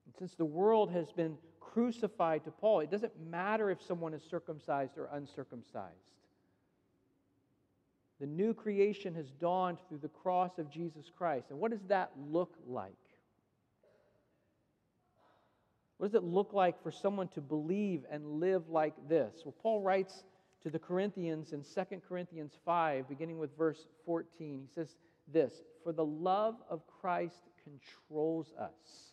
And 0.08 0.14
since 0.18 0.34
the 0.34 0.44
world 0.44 0.90
has 0.92 1.12
been 1.12 1.36
crucified 1.60 2.42
to 2.44 2.50
Paul, 2.50 2.80
it 2.80 2.90
doesn't 2.90 3.12
matter 3.30 3.70
if 3.70 3.82
someone 3.82 4.14
is 4.14 4.22
circumcised 4.22 4.96
or 4.96 5.10
uncircumcised. 5.12 6.14
The 8.18 8.26
new 8.26 8.54
creation 8.54 9.14
has 9.16 9.30
dawned 9.30 9.76
through 9.86 9.98
the 9.98 10.08
cross 10.08 10.58
of 10.58 10.70
Jesus 10.70 11.12
Christ. 11.14 11.50
And 11.50 11.60
what 11.60 11.72
does 11.72 11.84
that 11.88 12.10
look 12.30 12.56
like? 12.66 12.94
What 15.98 16.06
does 16.06 16.14
it 16.14 16.24
look 16.24 16.54
like 16.54 16.82
for 16.82 16.90
someone 16.90 17.28
to 17.28 17.42
believe 17.42 18.04
and 18.10 18.40
live 18.40 18.70
like 18.70 18.94
this? 19.08 19.42
Well, 19.44 19.54
Paul 19.62 19.82
writes 19.82 20.24
to 20.62 20.70
the 20.70 20.78
Corinthians 20.78 21.52
in 21.52 21.62
2 21.62 22.00
Corinthians 22.08 22.54
5, 22.64 23.10
beginning 23.10 23.38
with 23.38 23.56
verse 23.58 23.86
14. 24.06 24.62
He 24.66 24.74
says 24.74 24.96
this 25.30 25.60
For 25.84 25.92
the 25.92 26.04
love 26.04 26.56
of 26.70 26.80
Christ 26.86 27.42
controls 27.62 28.54
us, 28.58 29.12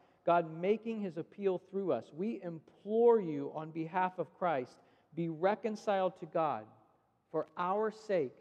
God 0.25 0.59
making 0.59 1.01
his 1.01 1.17
appeal 1.17 1.61
through 1.69 1.91
us. 1.91 2.05
We 2.13 2.41
implore 2.43 3.19
you 3.19 3.51
on 3.55 3.71
behalf 3.71 4.19
of 4.19 4.33
Christ, 4.37 4.77
be 5.15 5.29
reconciled 5.29 6.19
to 6.19 6.25
God. 6.27 6.65
For 7.31 7.47
our 7.57 7.91
sake, 7.91 8.35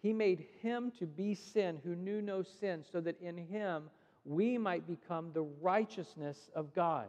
he 0.00 0.12
made 0.12 0.46
him 0.60 0.92
to 0.98 1.06
be 1.06 1.34
sin 1.34 1.78
who 1.84 1.94
knew 1.94 2.20
no 2.20 2.42
sin, 2.42 2.84
so 2.90 3.00
that 3.00 3.20
in 3.20 3.36
him 3.36 3.84
we 4.24 4.58
might 4.58 4.86
become 4.86 5.30
the 5.32 5.46
righteousness 5.60 6.50
of 6.54 6.74
God. 6.74 7.06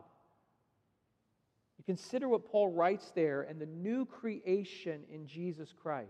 You 1.77 1.83
consider 1.85 2.29
what 2.29 2.45
Paul 2.45 2.69
writes 2.69 3.11
there 3.15 3.41
and 3.41 3.59
the 3.59 3.65
new 3.65 4.05
creation 4.05 5.01
in 5.11 5.25
Jesus 5.25 5.73
Christ. 5.81 6.09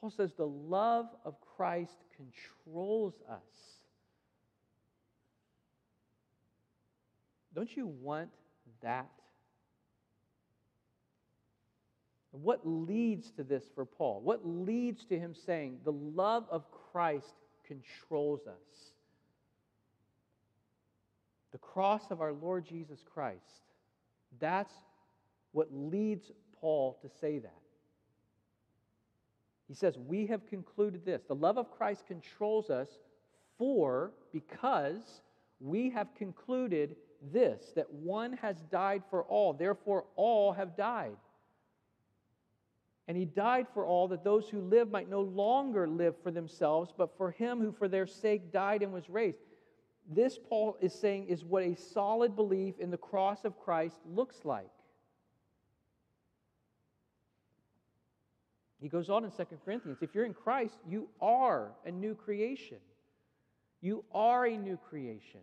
Paul 0.00 0.10
says 0.10 0.32
the 0.34 0.46
love 0.46 1.06
of 1.24 1.34
Christ 1.56 1.96
controls 2.16 3.14
us. 3.28 3.77
Don't 7.58 7.76
you 7.76 7.88
want 7.88 8.30
that? 8.82 9.10
What 12.30 12.60
leads 12.64 13.32
to 13.32 13.42
this 13.42 13.64
for 13.74 13.84
Paul? 13.84 14.20
What 14.22 14.46
leads 14.46 15.04
to 15.06 15.18
him 15.18 15.34
saying, 15.34 15.78
the 15.82 15.90
love 15.90 16.46
of 16.52 16.66
Christ 16.92 17.34
controls 17.66 18.46
us? 18.46 18.92
The 21.50 21.58
cross 21.58 22.12
of 22.12 22.20
our 22.20 22.32
Lord 22.32 22.64
Jesus 22.64 23.02
Christ. 23.12 23.64
That's 24.38 24.72
what 25.50 25.66
leads 25.72 26.30
Paul 26.60 26.96
to 27.02 27.08
say 27.20 27.40
that. 27.40 27.58
He 29.66 29.74
says, 29.74 29.98
We 29.98 30.26
have 30.26 30.46
concluded 30.46 31.04
this. 31.04 31.22
The 31.26 31.34
love 31.34 31.58
of 31.58 31.72
Christ 31.72 32.06
controls 32.06 32.70
us 32.70 32.88
for, 33.58 34.12
because 34.32 35.22
we 35.58 35.90
have 35.90 36.14
concluded 36.14 36.94
this, 37.32 37.72
that 37.74 37.92
one 37.92 38.32
has 38.34 38.56
died 38.70 39.02
for 39.10 39.24
all. 39.24 39.52
Therefore, 39.52 40.04
all 40.16 40.52
have 40.52 40.76
died. 40.76 41.16
And 43.08 43.16
he 43.16 43.24
died 43.24 43.66
for 43.72 43.86
all 43.86 44.08
that 44.08 44.22
those 44.22 44.48
who 44.48 44.60
live 44.60 44.90
might 44.90 45.08
no 45.08 45.22
longer 45.22 45.88
live 45.88 46.14
for 46.22 46.30
themselves, 46.30 46.92
but 46.96 47.16
for 47.16 47.30
him 47.30 47.60
who 47.60 47.72
for 47.72 47.88
their 47.88 48.06
sake 48.06 48.52
died 48.52 48.82
and 48.82 48.92
was 48.92 49.08
raised. 49.08 49.38
This, 50.10 50.38
Paul 50.38 50.76
is 50.80 50.92
saying, 50.92 51.26
is 51.26 51.44
what 51.44 51.62
a 51.62 51.74
solid 51.74 52.36
belief 52.36 52.78
in 52.78 52.90
the 52.90 52.98
cross 52.98 53.44
of 53.44 53.58
Christ 53.58 53.98
looks 54.06 54.44
like. 54.44 54.70
He 58.80 58.88
goes 58.88 59.10
on 59.10 59.24
in 59.24 59.30
2 59.30 59.44
Corinthians 59.64 59.98
if 60.02 60.14
you're 60.14 60.24
in 60.24 60.34
Christ, 60.34 60.78
you 60.88 61.08
are 61.20 61.72
a 61.84 61.90
new 61.90 62.14
creation. 62.14 62.78
You 63.80 64.04
are 64.12 64.46
a 64.46 64.56
new 64.56 64.76
creation. 64.76 65.40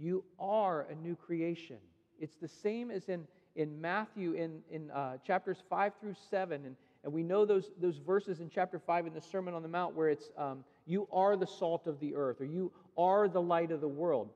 You 0.00 0.24
are 0.38 0.86
a 0.90 0.94
new 0.94 1.14
creation. 1.14 1.76
It's 2.18 2.36
the 2.36 2.48
same 2.48 2.90
as 2.90 3.08
in 3.08 3.26
in 3.56 3.80
Matthew 3.80 4.32
in, 4.32 4.60
in 4.70 4.90
uh, 4.90 5.16
chapters 5.26 5.58
5 5.68 5.92
through 6.00 6.14
7. 6.30 6.64
And, 6.64 6.76
and 7.04 7.12
we 7.12 7.22
know 7.22 7.44
those, 7.44 7.70
those 7.80 7.98
verses 7.98 8.40
in 8.40 8.48
chapter 8.48 8.78
5 8.78 9.06
in 9.06 9.14
the 9.14 9.20
Sermon 9.20 9.54
on 9.54 9.62
the 9.62 9.68
Mount 9.68 9.94
where 9.94 10.08
it's, 10.08 10.30
um, 10.36 10.64
you 10.86 11.08
are 11.12 11.36
the 11.36 11.46
salt 11.46 11.86
of 11.86 11.98
the 12.00 12.14
earth, 12.14 12.40
or 12.40 12.44
you 12.44 12.72
are 12.96 13.28
the 13.28 13.40
light 13.40 13.70
of 13.70 13.80
the 13.80 13.88
world. 13.88 14.30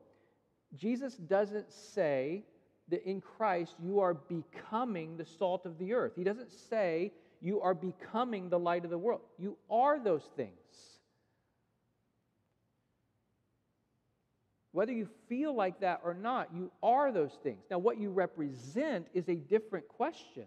Jesus 0.76 1.14
doesn't 1.14 1.72
say 1.72 2.42
that 2.88 3.02
in 3.08 3.20
Christ 3.20 3.74
you 3.82 4.00
are 4.00 4.14
becoming 4.14 5.16
the 5.16 5.24
salt 5.24 5.66
of 5.66 5.78
the 5.78 5.92
earth. 5.92 6.12
He 6.16 6.24
doesn't 6.24 6.52
say 6.52 7.12
you 7.40 7.60
are 7.60 7.74
becoming 7.74 8.48
the 8.48 8.58
light 8.58 8.84
of 8.84 8.90
the 8.90 8.98
world. 8.98 9.20
You 9.38 9.56
are 9.70 9.98
those 9.98 10.28
things. 10.36 10.50
Whether 14.74 14.90
you 14.90 15.06
feel 15.28 15.54
like 15.54 15.78
that 15.82 16.00
or 16.02 16.14
not, 16.14 16.48
you 16.52 16.68
are 16.82 17.12
those 17.12 17.38
things. 17.44 17.62
Now, 17.70 17.78
what 17.78 17.96
you 17.96 18.10
represent 18.10 19.06
is 19.14 19.28
a 19.28 19.36
different 19.36 19.86
question. 19.86 20.46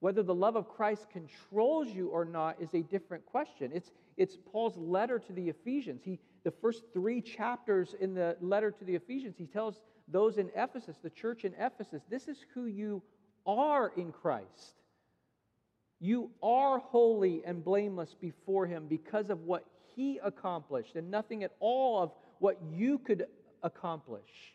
Whether 0.00 0.22
the 0.22 0.34
love 0.34 0.56
of 0.56 0.66
Christ 0.66 1.08
controls 1.10 1.88
you 1.88 2.08
or 2.08 2.24
not 2.24 2.56
is 2.58 2.72
a 2.72 2.80
different 2.80 3.26
question. 3.26 3.70
It's, 3.74 3.90
it's 4.16 4.38
Paul's 4.50 4.78
letter 4.78 5.18
to 5.18 5.32
the 5.34 5.46
Ephesians. 5.50 6.00
He, 6.06 6.18
the 6.42 6.50
first 6.50 6.84
three 6.94 7.20
chapters 7.20 7.94
in 8.00 8.14
the 8.14 8.38
letter 8.40 8.70
to 8.70 8.84
the 8.86 8.94
Ephesians, 8.94 9.34
he 9.36 9.44
tells 9.44 9.82
those 10.08 10.38
in 10.38 10.48
Ephesus, 10.56 10.96
the 11.02 11.10
church 11.10 11.44
in 11.44 11.52
Ephesus, 11.58 12.00
this 12.08 12.28
is 12.28 12.46
who 12.54 12.64
you 12.64 13.02
are 13.46 13.92
in 13.98 14.10
Christ. 14.10 14.80
You 16.00 16.30
are 16.42 16.78
holy 16.78 17.42
and 17.44 17.62
blameless 17.62 18.16
before 18.18 18.64
him 18.64 18.86
because 18.88 19.28
of 19.28 19.42
what 19.42 19.66
he 19.94 20.18
accomplished 20.24 20.96
and 20.96 21.10
nothing 21.10 21.44
at 21.44 21.52
all 21.60 22.02
of 22.02 22.12
what 22.38 22.58
you 22.72 22.98
could 22.98 23.26
accomplish. 23.62 24.54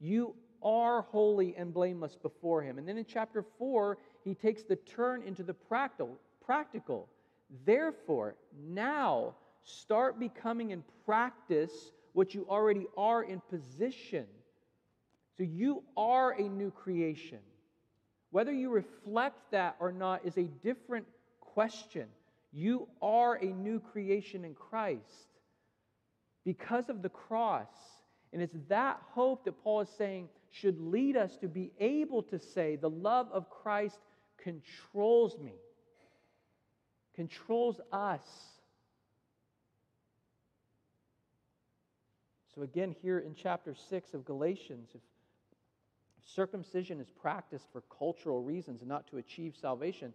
You 0.00 0.34
are 0.62 1.02
holy 1.02 1.54
and 1.56 1.72
blameless 1.72 2.16
before 2.16 2.62
him. 2.62 2.78
And 2.78 2.86
then 2.86 2.98
in 2.98 3.04
chapter 3.04 3.44
4, 3.58 3.98
he 4.24 4.34
takes 4.34 4.62
the 4.62 4.76
turn 4.76 5.22
into 5.22 5.42
the 5.42 5.54
practical. 5.54 6.18
practical. 6.44 7.08
Therefore, 7.64 8.34
now 8.68 9.34
start 9.64 10.18
becoming 10.18 10.70
in 10.70 10.82
practice 11.04 11.92
what 12.12 12.34
you 12.34 12.46
already 12.48 12.86
are 12.96 13.22
in 13.22 13.40
position. 13.50 14.26
So 15.36 15.44
you 15.44 15.82
are 15.96 16.32
a 16.32 16.48
new 16.48 16.70
creation. 16.70 17.38
Whether 18.30 18.52
you 18.52 18.70
reflect 18.70 19.50
that 19.50 19.76
or 19.80 19.92
not 19.92 20.24
is 20.24 20.36
a 20.36 20.44
different 20.62 21.06
question. 21.40 22.06
You 22.52 22.88
are 23.00 23.36
a 23.36 23.46
new 23.46 23.80
creation 23.80 24.44
in 24.44 24.54
Christ 24.54 25.31
because 26.44 26.88
of 26.88 27.02
the 27.02 27.08
cross. 27.08 27.68
And 28.32 28.40
it's 28.40 28.56
that 28.68 29.00
hope 29.10 29.44
that 29.44 29.62
Paul 29.62 29.82
is 29.82 29.88
saying 29.96 30.28
should 30.50 30.80
lead 30.80 31.16
us 31.16 31.36
to 31.38 31.48
be 31.48 31.72
able 31.78 32.22
to 32.24 32.38
say, 32.38 32.76
the 32.76 32.90
love 32.90 33.28
of 33.32 33.48
Christ 33.50 33.98
controls 34.38 35.38
me, 35.38 35.54
controls 37.14 37.80
us. 37.92 38.22
So, 42.54 42.62
again, 42.62 42.94
here 43.00 43.18
in 43.18 43.34
chapter 43.34 43.74
6 43.88 44.12
of 44.12 44.26
Galatians, 44.26 44.90
if 44.94 45.00
circumcision 46.34 47.00
is 47.00 47.10
practiced 47.10 47.66
for 47.72 47.82
cultural 47.98 48.42
reasons 48.42 48.80
and 48.80 48.88
not 48.88 49.06
to 49.08 49.16
achieve 49.16 49.54
salvation, 49.58 50.12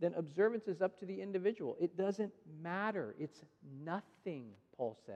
then 0.00 0.14
observance 0.14 0.68
is 0.68 0.82
up 0.82 0.98
to 1.00 1.06
the 1.06 1.20
individual. 1.20 1.76
It 1.80 1.96
doesn't 1.96 2.32
matter. 2.62 3.14
It's 3.18 3.44
nothing, 3.84 4.46
Paul 4.76 4.96
says. 5.06 5.14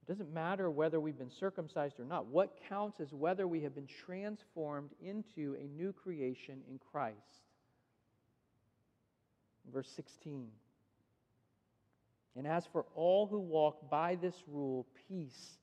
doesn't 0.11 0.33
matter 0.33 0.69
whether 0.69 0.99
we've 0.99 1.17
been 1.17 1.31
circumcised 1.31 1.97
or 1.97 2.03
not. 2.03 2.25
What 2.25 2.59
counts 2.67 2.99
is 2.99 3.13
whether 3.13 3.47
we 3.47 3.61
have 3.61 3.73
been 3.73 3.87
transformed 3.87 4.89
into 5.01 5.55
a 5.57 5.67
new 5.67 5.93
creation 5.93 6.59
in 6.69 6.79
Christ. 6.91 7.15
Verse 9.73 9.87
16. 9.95 10.49
And 12.35 12.45
as 12.45 12.65
for 12.65 12.85
all 12.93 13.25
who 13.25 13.39
walk 13.39 13.89
by 13.89 14.15
this 14.15 14.35
rule, 14.49 14.85
peace 15.07 15.57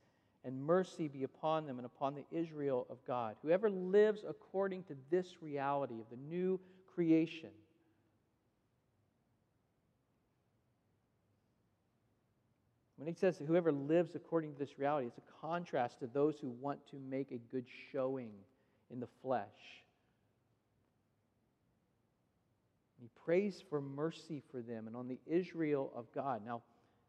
and 0.45 0.65
mercy 0.65 1.09
be 1.09 1.25
upon 1.25 1.67
them 1.67 1.77
and 1.77 1.85
upon 1.85 2.15
the 2.15 2.25
Israel 2.31 2.87
of 2.89 3.05
God. 3.07 3.37
Whoever 3.43 3.69
lives 3.69 4.25
according 4.27 4.85
to 4.85 4.97
this 5.11 5.43
reality 5.43 6.01
of 6.01 6.09
the 6.09 6.17
new 6.17 6.59
creation 6.95 7.51
When 12.99 13.07
he 13.07 13.15
says 13.15 13.41
whoever 13.47 13.71
lives 13.71 14.17
according 14.17 14.53
to 14.53 14.59
this 14.59 14.77
reality, 14.77 15.07
it's 15.07 15.19
a 15.19 15.41
contrast 15.41 16.01
to 16.01 16.09
those 16.09 16.37
who 16.41 16.49
want 16.49 16.81
to 16.91 16.97
make 17.09 17.31
a 17.31 17.39
good 17.53 17.65
showing 17.93 18.33
in 18.91 18.99
the 18.99 19.07
flesh. 19.23 19.47
He 23.01 23.09
prays 23.25 23.63
for 23.71 23.81
mercy 23.81 24.43
for 24.51 24.61
them 24.61 24.89
and 24.89 24.97
on 24.97 25.07
the 25.07 25.21
Israel 25.29 25.93
of 25.95 26.07
God. 26.13 26.43
Now, 26.45 26.63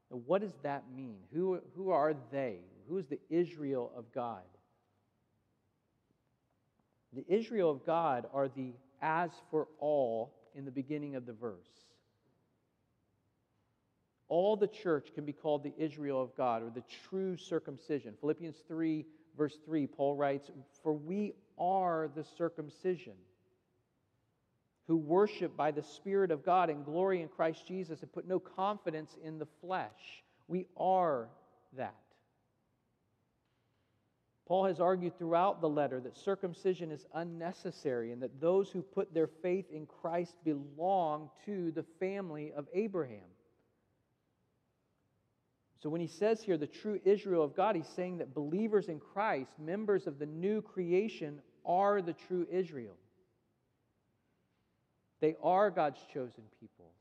what 0.10 0.42
does 0.42 0.54
that 0.62 0.84
mean? 0.96 1.18
Who, 1.34 1.60
who 1.76 1.90
are 1.90 2.14
they? 2.32 2.60
Who 2.88 3.00
is 3.00 3.08
the 3.08 3.20
Israel 3.32 3.92
of 3.98 4.06
God? 4.14 4.44
The 7.14 7.26
Israel 7.28 7.72
of 7.72 7.84
God 7.84 8.28
are 8.32 8.48
the 8.48 8.74
as 9.02 9.32
for 9.50 9.68
all 9.80 10.36
in 10.54 10.66
the 10.66 10.72
beginning 10.72 11.16
of 11.16 11.26
the 11.26 11.34
verse. 11.34 11.89
All 14.30 14.56
the 14.56 14.68
church 14.68 15.10
can 15.14 15.26
be 15.26 15.34
called 15.34 15.64
the 15.64 15.74
Israel 15.78 16.22
of 16.22 16.36
God 16.36 16.62
or 16.62 16.70
the 16.70 16.84
true 17.10 17.36
circumcision. 17.36 18.14
Philippians 18.22 18.58
3, 18.68 19.06
verse 19.36 19.58
3, 19.66 19.88
Paul 19.88 20.16
writes, 20.16 20.50
For 20.84 20.94
we 20.94 21.34
are 21.58 22.10
the 22.16 22.24
circumcision 22.24 23.14
who 24.88 24.98
worship 24.98 25.58
by 25.58 25.72
the 25.72 25.84
Spirit 25.84 26.32
of 26.32 26.46
God 26.46 26.70
and 26.70 26.86
glory 26.86 27.22
in 27.22 27.28
Christ 27.28 27.68
Jesus 27.68 28.02
and 28.02 28.12
put 28.12 28.28
no 28.28 28.40
confidence 28.40 29.16
in 29.24 29.40
the 29.40 29.48
flesh. 29.62 30.24
We 30.48 30.68
are 30.78 31.30
that. 31.78 31.96
Paul 34.48 34.66
has 34.66 34.80
argued 34.80 35.18
throughout 35.18 35.62
the 35.62 35.70
letter 35.70 36.00
that 36.00 36.18
circumcision 36.18 36.92
is 36.92 37.06
unnecessary 37.14 38.12
and 38.12 38.22
that 38.24 38.42
those 38.42 38.72
who 38.72 38.82
put 38.82 39.14
their 39.14 39.28
faith 39.28 39.66
in 39.72 39.86
Christ 39.86 40.34
belong 40.44 41.30
to 41.46 41.72
the 41.72 41.86
family 42.00 42.52
of 42.56 42.68
Abraham. 42.74 43.30
So 45.82 45.90
when 45.90 46.02
he 46.02 46.08
says 46.08 46.42
here 46.42 46.58
the 46.58 46.68
true 46.68 47.00
Israel 47.06 47.44
of 47.44 47.56
God, 47.56 47.76
he's 47.76 47.88
saying 47.88 48.18
that 48.18 48.34
believers 48.34 48.90
in 48.90 49.00
Christ, 49.00 49.52
members 49.58 50.08
of 50.08 50.20
the 50.20 50.26
new 50.26 50.62
creation, 50.62 51.42
are 51.66 52.02
the 52.02 52.14
true 52.14 52.46
Israel. 52.52 52.96
They 55.22 55.36
are 55.42 55.70
God's 55.70 56.00
chosen 56.14 56.44
people. 56.60 56.92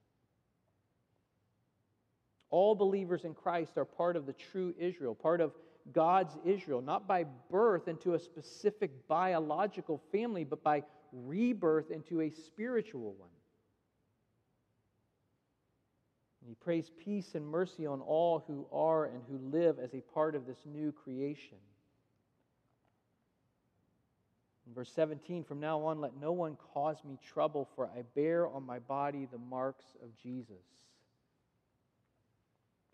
All 2.51 2.75
believers 2.75 3.25
in 3.25 3.35
Christ 3.35 3.73
are 3.77 3.85
part 3.85 4.17
of 4.17 4.27
the 4.27 4.33
true 4.33 4.75
Israel, 4.79 5.15
part 5.15 5.41
of 5.41 5.53
God's 5.93 6.37
Israel, 6.45 6.81
not 6.81 7.07
by 7.07 7.25
birth 7.51 7.89
into 7.89 8.15
a 8.15 8.19
specific 8.19 9.07
biological 9.09 10.01
family, 10.13 10.45
but 10.45 10.63
by 10.63 10.83
rebirth 11.13 11.91
into 11.91 12.21
a 12.21 12.31
spiritual 12.31 13.15
one. 13.19 13.31
And 16.49 16.57
he 16.59 16.65
prays 16.65 16.91
peace 17.05 17.35
and 17.35 17.47
mercy 17.47 17.87
on 17.87 18.01
all 18.01 18.43
who 18.47 18.67
are 18.73 19.05
and 19.05 19.21
who 19.29 19.37
live 19.55 19.79
as 19.79 19.93
a 19.93 20.01
part 20.15 20.35
of 20.35 20.47
this 20.47 20.57
new 20.65 20.93
creation. 20.93 21.59
In 24.67 24.73
verse 24.73 24.91
17, 24.95 25.45
from 25.45 25.61
now 25.61 25.79
on, 25.83 26.01
let 26.01 26.13
no 26.19 26.33
one 26.33 26.57
cause 26.73 26.97
me 27.07 27.19
trouble, 27.35 27.69
for 27.77 27.89
I 27.89 28.01
bear 28.15 28.49
on 28.49 28.65
my 28.65 28.79
body 28.79 29.29
the 29.31 29.37
marks 29.37 29.85
of 30.03 30.09
Jesus. 30.17 30.65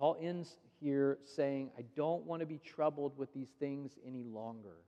Paul 0.00 0.16
ends 0.20 0.56
here 0.80 1.18
saying, 1.36 1.70
I 1.78 1.84
don't 1.94 2.26
want 2.26 2.40
to 2.40 2.46
be 2.46 2.58
troubled 2.58 3.16
with 3.16 3.32
these 3.32 3.52
things 3.60 3.92
any 4.04 4.24
longer. 4.24 4.78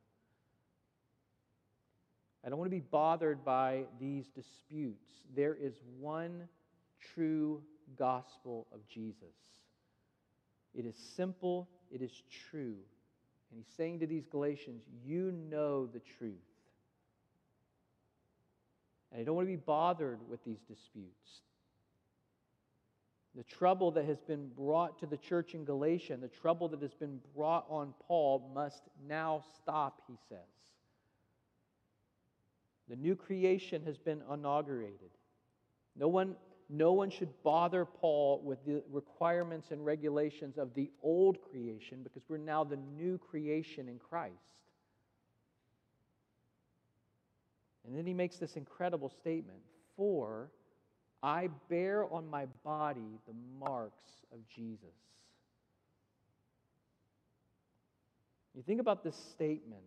I 2.45 2.49
don't 2.49 2.59
want 2.59 2.69
to 2.69 2.77
be 2.77 2.85
bothered 2.91 3.45
by 3.45 3.85
these 4.01 4.27
disputes. 4.27 5.07
There 5.37 5.55
is 5.55 5.75
one 6.01 6.49
true 7.15 7.63
gospel 7.99 8.67
of 8.73 8.87
Jesus. 8.89 9.35
It 10.75 10.85
is 10.85 10.97
simple, 11.17 11.69
it 11.91 12.03
is 12.03 12.13
true. 12.51 12.77
And 13.51 13.59
he's 13.59 13.77
saying 13.77 14.01
to 14.01 14.07
these 14.07 14.27
Galatians, 14.27 14.83
You 15.05 15.33
know 15.51 15.87
the 15.87 16.01
truth. 16.19 16.35
And 19.13 19.21
I 19.21 19.25
don't 19.25 19.37
want 19.37 19.47
to 19.47 19.53
be 19.53 19.57
bothered 19.57 20.19
with 20.29 20.45
these 20.45 20.61
disputes. 20.69 21.41
The 23.35 23.45
trouble 23.45 23.91
that 23.93 24.07
has 24.07 24.21
been 24.21 24.49
brought 24.49 24.99
to 25.01 25.07
the 25.07 25.17
church 25.17 25.55
in 25.55 25.65
Galatia, 25.65 26.15
and 26.15 26.23
the 26.23 26.29
trouble 26.29 26.69
that 26.69 26.81
has 26.81 26.95
been 26.95 27.21
brought 27.35 27.67
on 27.69 27.93
Paul, 28.07 28.51
must 28.55 28.83
now 29.07 29.45
stop, 29.57 30.03
he 30.09 30.17
says. 30.29 30.39
The 32.89 32.97
new 32.97 33.15
creation 33.15 33.83
has 33.85 33.99
been 33.99 34.23
inaugurated. 34.33 35.11
No 35.99 36.09
one, 36.09 36.37
no 36.69 36.93
one 36.93 37.11
should 37.11 37.31
bother 37.45 37.85
Paul 37.85 38.43
with 38.45 38.65
the 38.67 38.83
requirements 38.91 39.71
and 39.71 39.85
regulations 39.85 40.59
of 40.59 40.75
the 40.75 40.91
old 41.03 41.39
creation 41.41 42.03
because 42.03 42.23
we're 42.29 42.39
now 42.39 42.65
the 42.65 42.79
new 42.97 43.19
creation 43.19 43.89
in 43.89 43.99
Christ. 43.99 44.35
And 47.87 47.97
then 47.97 48.05
he 48.05 48.15
makes 48.15 48.37
this 48.37 48.57
incredible 48.57 49.09
statement 49.09 49.61
For 49.97 50.51
I 51.23 51.49
bear 51.69 52.13
on 52.13 52.29
my 52.29 52.47
body 52.65 53.21
the 53.27 53.35
marks 53.61 54.25
of 54.33 54.39
Jesus. 54.49 54.95
You 58.57 58.63
think 58.63 58.81
about 58.81 59.05
this 59.05 59.17
statement 59.17 59.83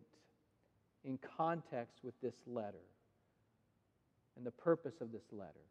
in 1.04 1.20
context 1.38 2.00
with 2.04 2.14
this 2.22 2.36
letter 2.46 2.78
and 4.38 4.46
the 4.46 4.52
purpose 4.52 5.02
of 5.02 5.12
this 5.12 5.24
letter. 5.32 5.66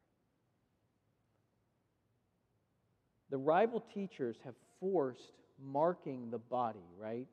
The 3.30 3.38
rival 3.38 3.84
teachers 3.94 4.36
have 4.44 4.54
forced 4.80 5.32
marking 5.62 6.30
the 6.30 6.38
body, 6.38 6.86
right? 6.98 7.26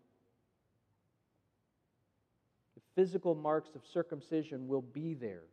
The 2.75 2.81
physical 2.95 3.35
marks 3.35 3.75
of 3.75 3.81
circumcision 3.93 4.67
will 4.67 4.81
be 4.81 5.13
there 5.13 5.43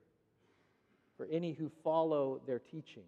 for 1.17 1.27
any 1.31 1.53
who 1.53 1.71
follow 1.85 2.41
their 2.47 2.59
teaching. 2.59 3.05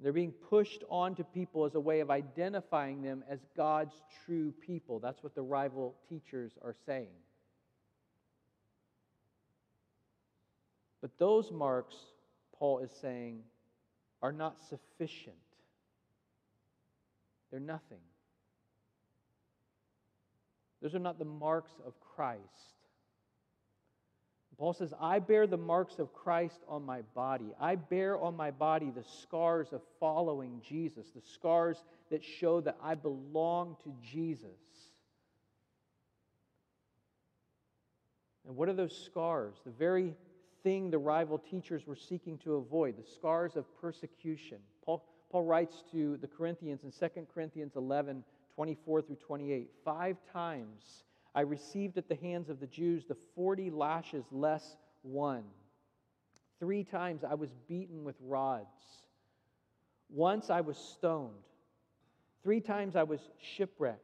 They're 0.00 0.12
being 0.12 0.32
pushed 0.48 0.84
onto 0.88 1.24
people 1.24 1.64
as 1.64 1.74
a 1.74 1.80
way 1.80 2.00
of 2.00 2.10
identifying 2.10 3.02
them 3.02 3.24
as 3.28 3.40
God's 3.56 3.94
true 4.24 4.52
people. 4.64 5.00
That's 5.00 5.24
what 5.24 5.34
the 5.34 5.42
rival 5.42 5.96
teachers 6.08 6.52
are 6.62 6.76
saying. 6.86 7.08
But 11.00 11.18
those 11.18 11.50
marks, 11.50 11.96
Paul 12.56 12.78
is 12.78 12.90
saying, 13.00 13.42
are 14.22 14.32
not 14.32 14.62
sufficient. 14.68 15.34
They're 17.50 17.60
nothing. 17.60 18.00
Those 20.82 20.94
are 20.94 21.00
not 21.00 21.18
the 21.18 21.24
marks 21.24 21.72
of 21.84 21.94
Christ. 22.00 22.78
Paul 24.58 24.72
says, 24.72 24.92
I 25.00 25.20
bear 25.20 25.46
the 25.46 25.56
marks 25.56 26.00
of 26.00 26.12
Christ 26.12 26.64
on 26.66 26.84
my 26.84 27.02
body. 27.14 27.54
I 27.60 27.76
bear 27.76 28.18
on 28.18 28.36
my 28.36 28.50
body 28.50 28.90
the 28.90 29.04
scars 29.04 29.72
of 29.72 29.82
following 30.00 30.60
Jesus, 30.68 31.06
the 31.14 31.22
scars 31.22 31.84
that 32.10 32.24
show 32.24 32.60
that 32.62 32.76
I 32.82 32.96
belong 32.96 33.76
to 33.84 33.94
Jesus. 34.02 34.50
And 38.48 38.56
what 38.56 38.68
are 38.68 38.72
those 38.72 38.96
scars? 38.96 39.54
The 39.64 39.70
very 39.70 40.14
thing 40.64 40.90
the 40.90 40.98
rival 40.98 41.38
teachers 41.38 41.86
were 41.86 41.94
seeking 41.94 42.36
to 42.38 42.56
avoid, 42.56 42.96
the 42.96 43.08
scars 43.08 43.54
of 43.54 43.64
persecution. 43.80 44.58
Paul, 44.84 45.04
Paul 45.30 45.44
writes 45.44 45.84
to 45.92 46.16
the 46.18 46.26
Corinthians 46.26 46.80
in 46.84 46.92
2 46.92 47.26
Corinthians 47.32 47.72
11 47.76 48.24
24 48.54 49.02
through 49.02 49.16
28. 49.16 49.70
Five 49.84 50.16
times 50.32 51.04
I 51.34 51.42
received 51.42 51.96
at 51.96 52.08
the 52.08 52.16
hands 52.16 52.48
of 52.48 52.58
the 52.58 52.66
Jews 52.66 53.04
the 53.04 53.16
40 53.36 53.70
lashes 53.70 54.24
less 54.32 54.76
one. 55.02 55.44
Three 56.58 56.82
times 56.82 57.22
I 57.22 57.34
was 57.34 57.50
beaten 57.68 58.02
with 58.02 58.16
rods. 58.20 58.66
Once 60.10 60.50
I 60.50 60.60
was 60.60 60.76
stoned. 60.76 61.30
Three 62.42 62.60
times 62.60 62.96
I 62.96 63.04
was 63.04 63.20
shipwrecked. 63.40 64.02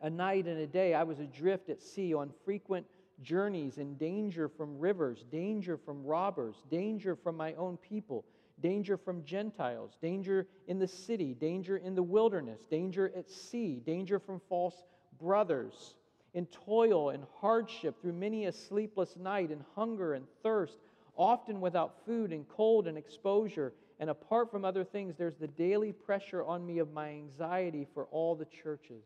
A 0.00 0.10
night 0.10 0.46
and 0.46 0.58
a 0.58 0.66
day 0.66 0.94
I 0.94 1.04
was 1.04 1.20
adrift 1.20 1.68
at 1.68 1.80
sea 1.80 2.12
on 2.14 2.32
frequent 2.44 2.86
journeys 3.22 3.78
in 3.78 3.94
danger 3.96 4.48
from 4.48 4.78
rivers, 4.80 5.24
danger 5.30 5.76
from 5.76 6.04
robbers, 6.04 6.56
danger 6.70 7.14
from 7.14 7.36
my 7.36 7.54
own 7.54 7.76
people, 7.76 8.24
danger 8.62 8.96
from 8.96 9.24
Gentiles, 9.24 9.96
danger 10.00 10.46
in 10.68 10.78
the 10.78 10.88
city, 10.88 11.34
danger 11.34 11.76
in 11.76 11.94
the 11.94 12.02
wilderness, 12.02 12.60
danger 12.70 13.12
at 13.16 13.28
sea, 13.28 13.82
danger 13.84 14.18
from 14.18 14.40
false 14.48 14.84
brothers, 15.20 15.94
in 16.34 16.46
toil 16.46 17.10
and 17.10 17.24
hardship 17.40 18.00
through 18.00 18.12
many 18.12 18.46
a 18.46 18.52
sleepless 18.52 19.16
night, 19.16 19.50
in 19.50 19.64
hunger 19.74 20.14
and 20.14 20.26
thirst, 20.42 20.78
often 21.16 21.60
without 21.60 22.06
food 22.06 22.32
and 22.32 22.48
cold 22.48 22.86
and 22.86 22.96
exposure. 22.96 23.74
And 24.00 24.08
apart 24.08 24.50
from 24.50 24.64
other 24.64 24.84
things, 24.84 25.14
there's 25.16 25.36
the 25.36 25.48
daily 25.48 25.92
pressure 25.92 26.42
on 26.42 26.64
me 26.64 26.78
of 26.78 26.92
my 26.92 27.10
anxiety 27.10 27.86
for 27.92 28.04
all 28.06 28.34
the 28.34 28.46
churches. 28.46 29.04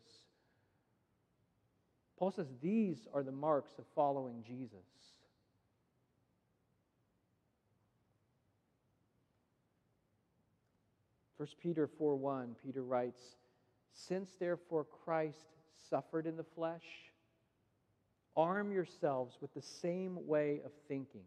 Paul 2.19 2.31
says 2.31 2.47
these 2.63 3.09
are 3.13 3.23
the 3.23 3.33
marks 3.33 3.73
of 3.79 3.85
following 3.95 4.43
Jesus. 4.47 5.16
1 11.37 11.49
Peter 11.63 11.87
4 11.87 12.17
1, 12.17 12.57
Peter 12.65 12.83
writes, 12.83 13.23
Since 13.93 14.31
therefore 14.39 14.85
Christ 14.85 15.39
suffered 15.91 16.27
in 16.27 16.37
the 16.37 16.45
flesh, 16.45 16.85
arm 18.37 18.73
yourselves 18.73 19.37
with 19.41 19.53
the 19.55 19.63
same 19.63 20.27
way 20.27 20.61
of 20.65 20.73
thinking. 20.89 21.25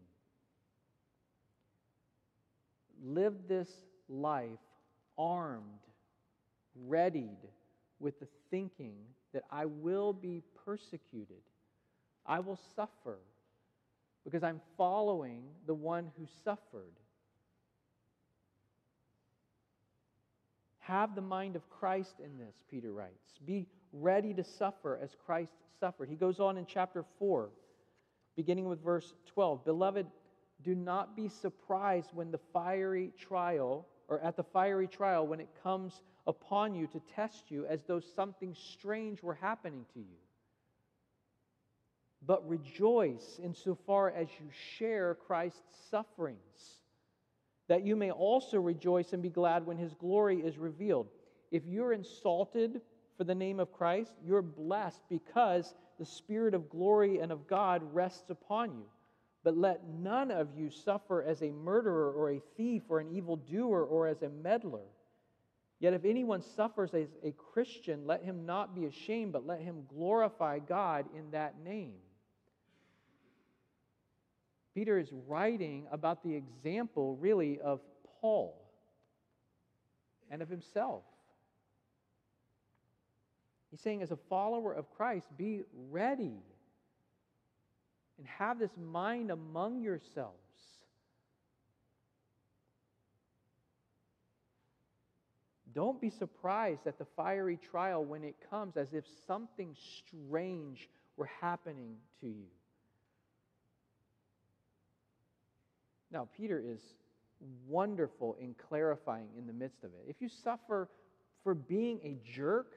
Live 3.02 3.34
this 3.48 3.70
life 4.08 4.58
armed, 5.16 5.64
readied 6.86 7.38
with 7.98 8.18
the 8.18 8.28
thinking 8.50 8.96
that 9.32 9.44
I 9.50 9.66
will 9.66 10.12
be 10.12 10.42
persecuted, 10.64 11.42
I 12.26 12.40
will 12.40 12.58
suffer, 12.74 13.18
because 14.24 14.42
I'm 14.42 14.60
following 14.76 15.42
the 15.66 15.74
one 15.74 16.10
who 16.18 16.26
suffered. 16.44 16.99
Have 20.80 21.14
the 21.14 21.20
mind 21.20 21.56
of 21.56 21.68
Christ 21.70 22.16
in 22.24 22.38
this, 22.38 22.54
Peter 22.70 22.92
writes. 22.92 23.38
Be 23.44 23.66
ready 23.92 24.34
to 24.34 24.44
suffer 24.44 24.98
as 25.02 25.14
Christ 25.24 25.52
suffered. 25.78 26.08
He 26.08 26.16
goes 26.16 26.40
on 26.40 26.56
in 26.56 26.66
chapter 26.66 27.04
4, 27.18 27.50
beginning 28.36 28.66
with 28.68 28.82
verse 28.82 29.14
12. 29.26 29.64
Beloved, 29.64 30.06
do 30.62 30.74
not 30.74 31.16
be 31.16 31.28
surprised 31.28 32.10
when 32.12 32.30
the 32.30 32.40
fiery 32.52 33.12
trial, 33.18 33.86
or 34.08 34.20
at 34.20 34.36
the 34.36 34.42
fiery 34.42 34.88
trial, 34.88 35.26
when 35.26 35.40
it 35.40 35.48
comes 35.62 36.02
upon 36.26 36.74
you 36.74 36.86
to 36.88 37.00
test 37.14 37.50
you 37.50 37.66
as 37.66 37.80
though 37.86 38.00
something 38.00 38.54
strange 38.54 39.22
were 39.22 39.34
happening 39.34 39.84
to 39.94 40.00
you. 40.00 40.18
But 42.26 42.46
rejoice 42.48 43.40
insofar 43.42 44.10
as 44.10 44.28
you 44.38 44.50
share 44.76 45.14
Christ's 45.26 45.88
sufferings, 45.90 46.79
that 47.70 47.86
you 47.86 47.94
may 47.94 48.10
also 48.10 48.58
rejoice 48.58 49.12
and 49.12 49.22
be 49.22 49.30
glad 49.30 49.64
when 49.64 49.76
his 49.76 49.94
glory 49.94 50.40
is 50.40 50.58
revealed. 50.58 51.06
If 51.52 51.62
you're 51.66 51.92
insulted 51.92 52.80
for 53.16 53.22
the 53.22 53.34
name 53.36 53.60
of 53.60 53.72
Christ, 53.72 54.12
you're 54.26 54.42
blessed 54.42 55.00
because 55.08 55.72
the 55.96 56.04
Spirit 56.04 56.52
of 56.52 56.68
glory 56.68 57.20
and 57.20 57.30
of 57.30 57.46
God 57.46 57.82
rests 57.94 58.28
upon 58.28 58.74
you. 58.74 58.86
But 59.44 59.56
let 59.56 59.86
none 59.88 60.32
of 60.32 60.48
you 60.56 60.68
suffer 60.68 61.22
as 61.22 61.42
a 61.42 61.52
murderer 61.52 62.10
or 62.10 62.32
a 62.32 62.42
thief 62.56 62.82
or 62.88 62.98
an 62.98 63.12
evildoer 63.12 63.84
or 63.84 64.08
as 64.08 64.22
a 64.22 64.28
meddler. 64.28 64.88
Yet 65.78 65.94
if 65.94 66.04
anyone 66.04 66.42
suffers 66.42 66.92
as 66.92 67.06
a 67.22 67.30
Christian, 67.30 68.04
let 68.04 68.24
him 68.24 68.46
not 68.46 68.74
be 68.74 68.86
ashamed, 68.86 69.32
but 69.32 69.46
let 69.46 69.60
him 69.60 69.84
glorify 69.88 70.58
God 70.58 71.06
in 71.16 71.30
that 71.30 71.54
name. 71.64 71.94
Peter 74.74 74.98
is 74.98 75.08
writing 75.26 75.86
about 75.90 76.22
the 76.22 76.34
example, 76.34 77.16
really, 77.16 77.60
of 77.60 77.80
Paul 78.20 78.56
and 80.30 80.42
of 80.42 80.48
himself. 80.48 81.02
He's 83.70 83.80
saying, 83.80 84.02
as 84.02 84.10
a 84.10 84.18
follower 84.28 84.72
of 84.72 84.90
Christ, 84.90 85.26
be 85.36 85.62
ready 85.90 86.42
and 88.18 88.26
have 88.26 88.58
this 88.58 88.76
mind 88.76 89.30
among 89.30 89.82
yourselves. 89.82 90.36
Don't 95.72 96.00
be 96.00 96.10
surprised 96.10 96.86
at 96.86 96.98
the 96.98 97.06
fiery 97.16 97.58
trial 97.70 98.04
when 98.04 98.24
it 98.24 98.34
comes 98.50 98.76
as 98.76 98.92
if 98.92 99.04
something 99.26 99.76
strange 99.98 100.88
were 101.16 101.30
happening 101.40 101.96
to 102.20 102.26
you. 102.26 102.46
Now, 106.12 106.28
Peter 106.36 106.62
is 106.64 106.80
wonderful 107.68 108.36
in 108.40 108.54
clarifying 108.68 109.28
in 109.36 109.46
the 109.46 109.52
midst 109.52 109.84
of 109.84 109.90
it. 109.90 110.04
If 110.08 110.16
you 110.20 110.28
suffer 110.28 110.88
for 111.42 111.54
being 111.54 112.00
a 112.02 112.18
jerk, 112.28 112.72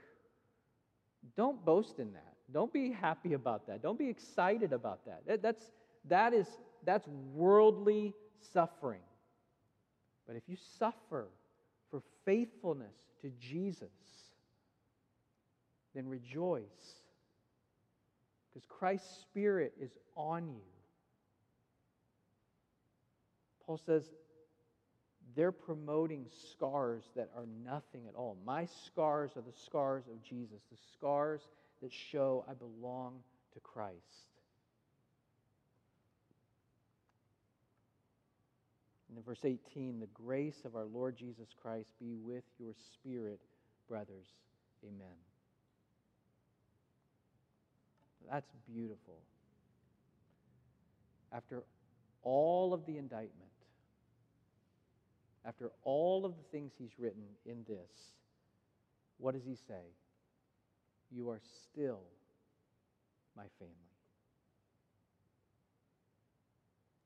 don't 1.36 1.63
boast 1.65 2.00
in 2.00 2.13
that. 2.13 2.34
Don't 2.52 2.72
be 2.72 2.91
happy 2.91 3.34
about 3.34 3.67
that. 3.67 3.82
Don't 3.82 3.98
be 3.98 4.10
excited 4.10 4.74
about 4.74 5.06
that. 5.06 5.41
That's, 5.41 5.72
that 6.10 6.34
is, 6.34 6.48
that's 6.86 7.08
worldly 7.34 8.13
suffering. 8.54 9.02
But 10.28 10.36
if 10.36 10.43
you 10.48 10.58
suffer 10.78 11.28
for 11.89 12.02
faithfulness 12.26 12.96
to 13.22 13.32
Jesus, 13.39 13.89
then 15.96 16.08
rejoice 16.08 16.63
because 18.50 18.65
Christ's 18.67 19.22
Spirit 19.22 19.74
is 19.82 19.98
on 20.15 20.48
you. 20.48 20.72
Paul 23.65 23.78
says 23.86 24.04
they're 25.36 25.52
promoting 25.52 26.28
scars 26.52 27.04
that 27.15 27.30
are 27.36 27.47
nothing 27.63 28.08
at 28.08 28.15
all. 28.15 28.38
My 28.45 28.67
scars 28.86 29.32
are 29.36 29.41
the 29.41 29.58
scars 29.65 30.04
of 30.08 30.21
Jesus, 30.21 30.62
the 30.71 30.78
scars 30.93 31.41
that 31.82 31.91
show 31.91 32.45
I 32.49 32.54
belong 32.54 33.19
to 33.54 33.60
Christ. 33.60 34.34
And 39.10 39.17
in 39.17 39.23
verse 39.23 39.45
18, 39.45 39.99
the 39.99 40.08
grace 40.08 40.62
of 40.65 40.76
our 40.76 40.86
Lord 40.86 41.15
Jesus 41.15 41.49
Christ 41.62 41.89
be 41.99 42.15
with 42.15 42.43
your 42.60 42.73
spirit, 42.93 43.39
brothers. 43.88 44.26
Amen. 44.84 45.17
That's 48.32 48.49
beautiful. 48.67 49.19
After 51.32 51.63
all 52.23 52.73
of 52.73 52.86
the 52.86 52.97
indictment, 52.97 53.52
after 55.45 55.71
all 55.84 56.25
of 56.25 56.36
the 56.38 56.43
things 56.51 56.71
he's 56.77 56.97
written 56.97 57.23
in 57.45 57.63
this, 57.67 58.13
what 59.17 59.34
does 59.34 59.43
he 59.45 59.56
say? 59.56 59.84
You 61.12 61.29
are 61.29 61.41
still 61.63 62.01
my 63.36 63.45
family. 63.60 63.73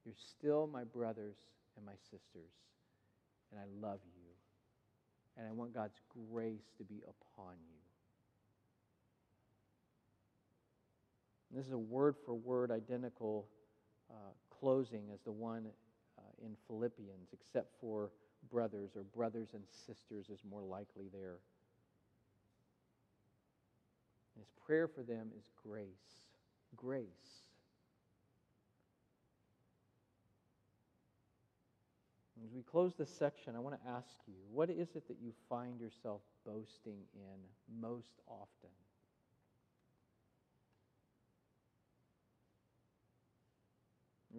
You're 0.06 0.15
still 0.15 0.67
my 0.67 0.84
brothers 0.84 1.36
and 1.76 1.86
my 1.86 1.95
sisters, 2.10 2.54
and 3.52 3.60
I 3.60 3.65
love 3.86 4.00
you. 4.15 4.30
And 5.38 5.47
I 5.47 5.52
want 5.52 5.73
God's 5.73 6.00
grace 6.32 6.71
to 6.78 6.84
be 6.84 7.02
upon 7.04 7.54
you. 7.69 7.78
And 11.50 11.60
this 11.60 11.67
is 11.67 11.73
a 11.73 11.78
word 11.78 12.15
for 12.26 12.34
word 12.34 12.71
identical 12.71 13.47
uh, 14.10 14.32
closing 14.60 15.04
as 15.13 15.19
the 15.26 15.32
one 15.32 15.67
uh, 16.17 16.21
in 16.43 16.56
Philippians, 16.67 17.30
except 17.34 17.73
for 17.80 18.12
brothers 18.51 18.91
or 18.95 19.03
brothers 19.03 19.49
and 19.53 19.63
sisters 19.86 20.29
is 20.29 20.39
more 20.49 20.63
likely 20.63 21.05
there. 21.12 21.38
And 24.36 24.43
his 24.43 24.51
prayer 24.65 24.88
for 24.88 25.03
them 25.03 25.31
is 25.38 25.49
grace. 25.63 25.88
Grace. 26.75 27.05
As 32.45 32.53
we 32.53 32.62
close 32.62 32.93
this 32.95 33.10
section, 33.10 33.55
I 33.55 33.60
want 33.60 33.81
to 33.81 33.89
ask 33.89 34.07
you 34.27 34.36
what 34.51 34.69
is 34.69 34.95
it 34.95 35.07
that 35.07 35.17
you 35.21 35.33
find 35.49 35.79
yourself 35.79 36.21
boasting 36.45 36.99
in 37.15 37.81
most 37.81 38.13
often? 38.27 38.69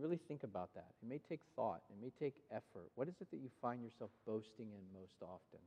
Really 0.00 0.18
think 0.28 0.44
about 0.44 0.70
that. 0.74 0.86
It 1.02 1.08
may 1.08 1.18
take 1.28 1.40
thought, 1.56 1.82
it 1.90 1.96
may 2.02 2.12
take 2.24 2.34
effort. 2.52 2.90
What 2.94 3.08
is 3.08 3.14
it 3.20 3.30
that 3.30 3.38
you 3.38 3.50
find 3.60 3.82
yourself 3.82 4.10
boasting 4.26 4.68
in 4.72 5.00
most 5.00 5.16
often? 5.22 5.60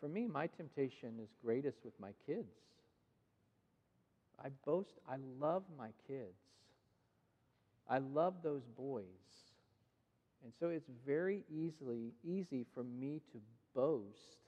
For 0.00 0.08
me, 0.08 0.26
my 0.26 0.48
temptation 0.48 1.20
is 1.22 1.28
greatest 1.44 1.78
with 1.84 1.94
my 2.00 2.10
kids. 2.26 2.56
I 4.44 4.48
boast, 4.64 4.98
I 5.08 5.14
love 5.40 5.62
my 5.78 5.90
kids. 6.08 6.34
I 7.88 7.98
love 7.98 8.34
those 8.42 8.64
boys. 8.76 9.04
And 10.42 10.52
so 10.58 10.70
it's 10.70 10.90
very 11.06 11.44
easily 11.48 12.14
easy 12.24 12.66
for 12.74 12.82
me 12.82 13.20
to 13.32 13.38
boast 13.74 14.38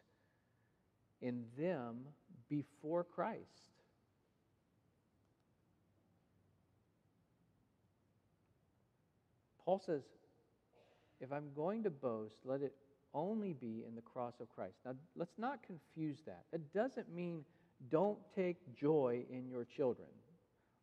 in 1.23 1.45
them 1.57 1.99
before 2.49 3.05
Christ. 3.05 3.74
Paul 9.65 9.83
says, 9.85 10.03
if 11.21 11.33
I'm 11.33 11.49
going 11.55 11.83
to 11.85 11.91
boast, 11.91 12.37
let 12.45 12.61
it 12.61 12.75
only 13.15 13.53
be 13.53 13.85
in 13.87 13.95
the 13.95 14.03
cross 14.03 14.35
of 14.41 14.49
Christ. 14.49 14.75
Now, 14.85 14.93
let's 15.17 15.39
not 15.39 15.61
confuse 15.63 16.19
that. 16.27 16.45
It 16.53 16.73
doesn't 16.75 17.15
mean 17.15 17.45
don't 17.91 18.19
take 18.35 18.57
joy 18.75 19.25
in 19.31 19.49
your 19.49 19.65
children, 19.65 20.09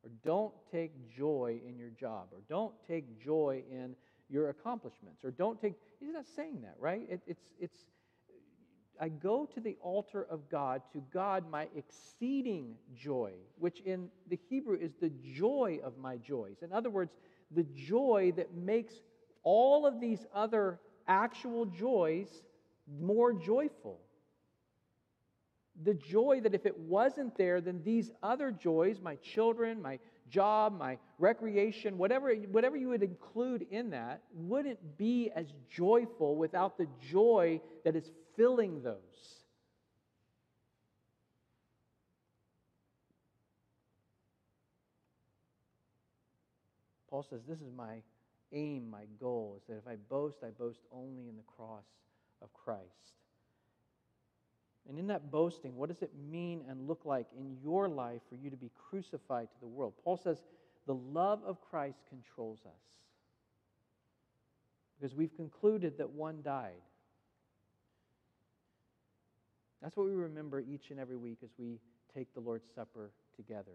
or 0.03 0.09
don't 0.23 0.53
take 0.71 0.93
joy 1.15 1.59
in 1.67 1.77
your 1.77 1.89
job, 1.89 2.27
or 2.31 2.39
don't 2.49 2.73
take 2.87 3.21
joy 3.23 3.63
in 3.69 3.95
your 4.29 4.49
accomplishments, 4.49 5.23
or 5.23 5.31
don't 5.31 5.59
take. 5.61 5.75
He's 5.99 6.13
not 6.13 6.25
saying 6.35 6.61
that, 6.61 6.75
right? 6.79 7.05
It, 7.09 7.21
it's, 7.27 7.51
it's, 7.59 7.77
I 8.99 9.09
go 9.09 9.45
to 9.53 9.59
the 9.59 9.77
altar 9.81 10.25
of 10.29 10.49
God, 10.49 10.81
to 10.93 11.01
God 11.13 11.49
my 11.49 11.67
exceeding 11.75 12.75
joy, 12.95 13.33
which 13.57 13.81
in 13.81 14.09
the 14.29 14.39
Hebrew 14.49 14.77
is 14.79 14.93
the 15.01 15.11
joy 15.35 15.79
of 15.83 15.97
my 15.97 16.17
joys. 16.17 16.57
In 16.61 16.71
other 16.71 16.89
words, 16.89 17.11
the 17.55 17.63
joy 17.63 18.33
that 18.35 18.53
makes 18.53 18.93
all 19.43 19.85
of 19.85 19.99
these 19.99 20.25
other 20.33 20.79
actual 21.07 21.65
joys 21.65 22.27
more 22.99 23.33
joyful. 23.33 23.99
The 25.83 25.93
joy 25.93 26.41
that 26.41 26.53
if 26.53 26.65
it 26.65 26.77
wasn't 26.77 27.37
there, 27.37 27.61
then 27.61 27.81
these 27.83 28.11
other 28.21 28.51
joys, 28.51 28.99
my 29.01 29.15
children, 29.15 29.81
my 29.81 29.99
job, 30.29 30.77
my 30.77 30.97
recreation, 31.17 31.97
whatever, 31.97 32.33
whatever 32.33 32.77
you 32.77 32.89
would 32.89 33.03
include 33.03 33.65
in 33.71 33.89
that, 33.91 34.21
wouldn't 34.33 34.97
be 34.97 35.31
as 35.35 35.47
joyful 35.69 36.35
without 36.35 36.77
the 36.77 36.87
joy 37.09 37.59
that 37.83 37.95
is 37.95 38.11
filling 38.35 38.81
those. 38.83 39.40
Paul 47.11 47.23
says, 47.29 47.41
This 47.47 47.59
is 47.59 47.71
my 47.75 47.97
aim, 48.51 48.89
my 48.89 49.03
goal, 49.19 49.55
is 49.57 49.67
that 49.67 49.77
if 49.77 49.87
I 49.87 49.97
boast, 50.09 50.37
I 50.43 50.49
boast 50.49 50.79
only 50.91 51.27
in 51.27 51.35
the 51.35 51.43
cross 51.55 51.85
of 52.41 52.51
Christ. 52.53 53.13
And 54.89 54.97
in 54.97 55.07
that 55.07 55.29
boasting, 55.29 55.75
what 55.75 55.89
does 55.89 56.01
it 56.01 56.11
mean 56.31 56.63
and 56.67 56.87
look 56.87 57.01
like 57.05 57.27
in 57.37 57.55
your 57.61 57.87
life 57.87 58.21
for 58.29 58.35
you 58.35 58.49
to 58.49 58.57
be 58.57 58.71
crucified 58.89 59.47
to 59.51 59.59
the 59.59 59.67
world? 59.67 59.93
Paul 60.03 60.17
says, 60.17 60.41
the 60.87 60.95
love 60.95 61.41
of 61.45 61.61
Christ 61.61 61.99
controls 62.09 62.59
us. 62.65 62.97
Because 64.99 65.15
we've 65.15 65.35
concluded 65.35 65.97
that 65.97 66.09
one 66.09 66.41
died. 66.43 66.81
That's 69.81 69.95
what 69.97 70.07
we 70.07 70.13
remember 70.13 70.59
each 70.59 70.91
and 70.91 70.99
every 70.99 71.17
week 71.17 71.39
as 71.43 71.49
we 71.57 71.79
take 72.15 72.33
the 72.33 72.39
Lord's 72.39 72.67
Supper 72.75 73.11
together. 73.35 73.71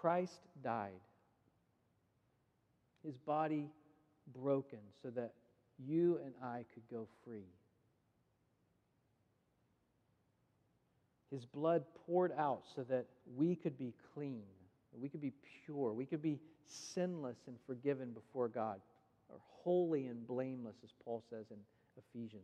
Christ 0.00 0.40
died, 0.64 1.00
his 3.04 3.18
body 3.18 3.68
broken 4.34 4.78
so 5.02 5.10
that 5.10 5.32
you 5.78 6.18
and 6.24 6.32
I 6.42 6.64
could 6.72 6.84
go 6.90 7.06
free. 7.24 7.48
His 11.30 11.44
blood 11.44 11.84
poured 12.06 12.32
out 12.38 12.62
so 12.74 12.82
that 12.84 13.04
we 13.36 13.54
could 13.54 13.76
be 13.78 13.92
clean, 14.14 14.42
we 14.98 15.08
could 15.10 15.20
be 15.20 15.32
pure, 15.66 15.92
we 15.92 16.06
could 16.06 16.22
be 16.22 16.38
sinless 16.66 17.36
and 17.46 17.56
forgiven 17.66 18.12
before 18.12 18.48
God, 18.48 18.80
or 19.28 19.36
holy 19.62 20.06
and 20.06 20.26
blameless, 20.26 20.76
as 20.82 20.90
Paul 21.04 21.22
says 21.28 21.44
in 21.50 21.58
Ephesians. 21.98 22.42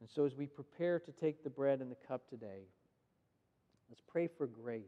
And 0.00 0.08
so, 0.08 0.24
as 0.24 0.34
we 0.34 0.46
prepare 0.46 0.98
to 0.98 1.12
take 1.12 1.44
the 1.44 1.50
bread 1.50 1.80
and 1.80 1.90
the 1.90 2.06
cup 2.08 2.28
today, 2.28 2.62
let's 3.92 4.00
pray 4.10 4.26
for 4.26 4.46
grace. 4.46 4.82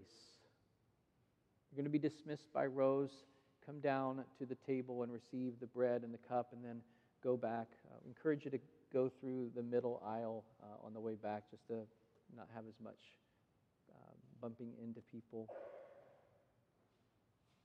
You're 1.70 1.76
going 1.76 1.84
to 1.84 1.90
be 1.90 1.98
dismissed 1.98 2.50
by 2.54 2.64
rows 2.64 3.10
come 3.66 3.78
down 3.80 4.24
to 4.38 4.46
the 4.46 4.54
table 4.66 5.02
and 5.02 5.12
receive 5.12 5.60
the 5.60 5.66
bread 5.66 6.04
and 6.04 6.14
the 6.14 6.18
cup 6.26 6.54
and 6.54 6.64
then 6.64 6.80
go 7.22 7.36
back. 7.36 7.66
Uh, 7.86 7.98
encourage 8.06 8.46
you 8.46 8.50
to 8.50 8.58
go 8.94 9.10
through 9.20 9.50
the 9.54 9.62
middle 9.62 10.02
aisle 10.06 10.42
uh, 10.62 10.86
on 10.86 10.94
the 10.94 11.00
way 11.00 11.16
back 11.16 11.42
just 11.50 11.66
to 11.66 11.74
not 12.34 12.48
have 12.54 12.64
as 12.66 12.72
much 12.82 12.96
uh, 13.90 14.12
bumping 14.40 14.70
into 14.82 15.00
people. 15.12 15.50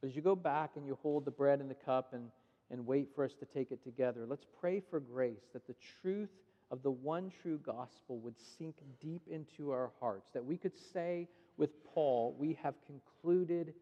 As 0.04 0.14
you 0.18 0.22
go 0.22 0.36
back 0.36 0.72
and 0.76 0.86
you 0.86 0.98
hold 1.02 1.24
the 1.24 1.32
bread 1.32 1.62
and 1.62 1.70
the 1.70 1.76
cup 1.76 2.12
and, 2.12 2.32
and 2.70 2.86
wait 2.86 3.08
for 3.16 3.24
us 3.24 3.32
to 3.40 3.46
take 3.46 3.72
it 3.72 3.82
together, 3.82 4.26
let's 4.28 4.46
pray 4.60 4.82
for 4.90 5.00
grace 5.00 5.48
that 5.54 5.66
the 5.68 5.76
truth 6.02 6.32
of 6.72 6.84
the 6.84 6.92
one 6.92 7.32
true 7.42 7.60
gospel 7.64 8.20
would 8.20 8.36
sink 8.58 8.76
deep 9.02 9.24
into 9.30 9.72
our 9.72 9.92
hearts, 10.00 10.30
that 10.34 10.46
we 10.46 10.58
could 10.58 10.78
say 10.94 11.28
with 11.58 11.72
Paul, 11.94 12.36
We 12.38 12.58
have 12.62 12.76
concluded 12.86 13.74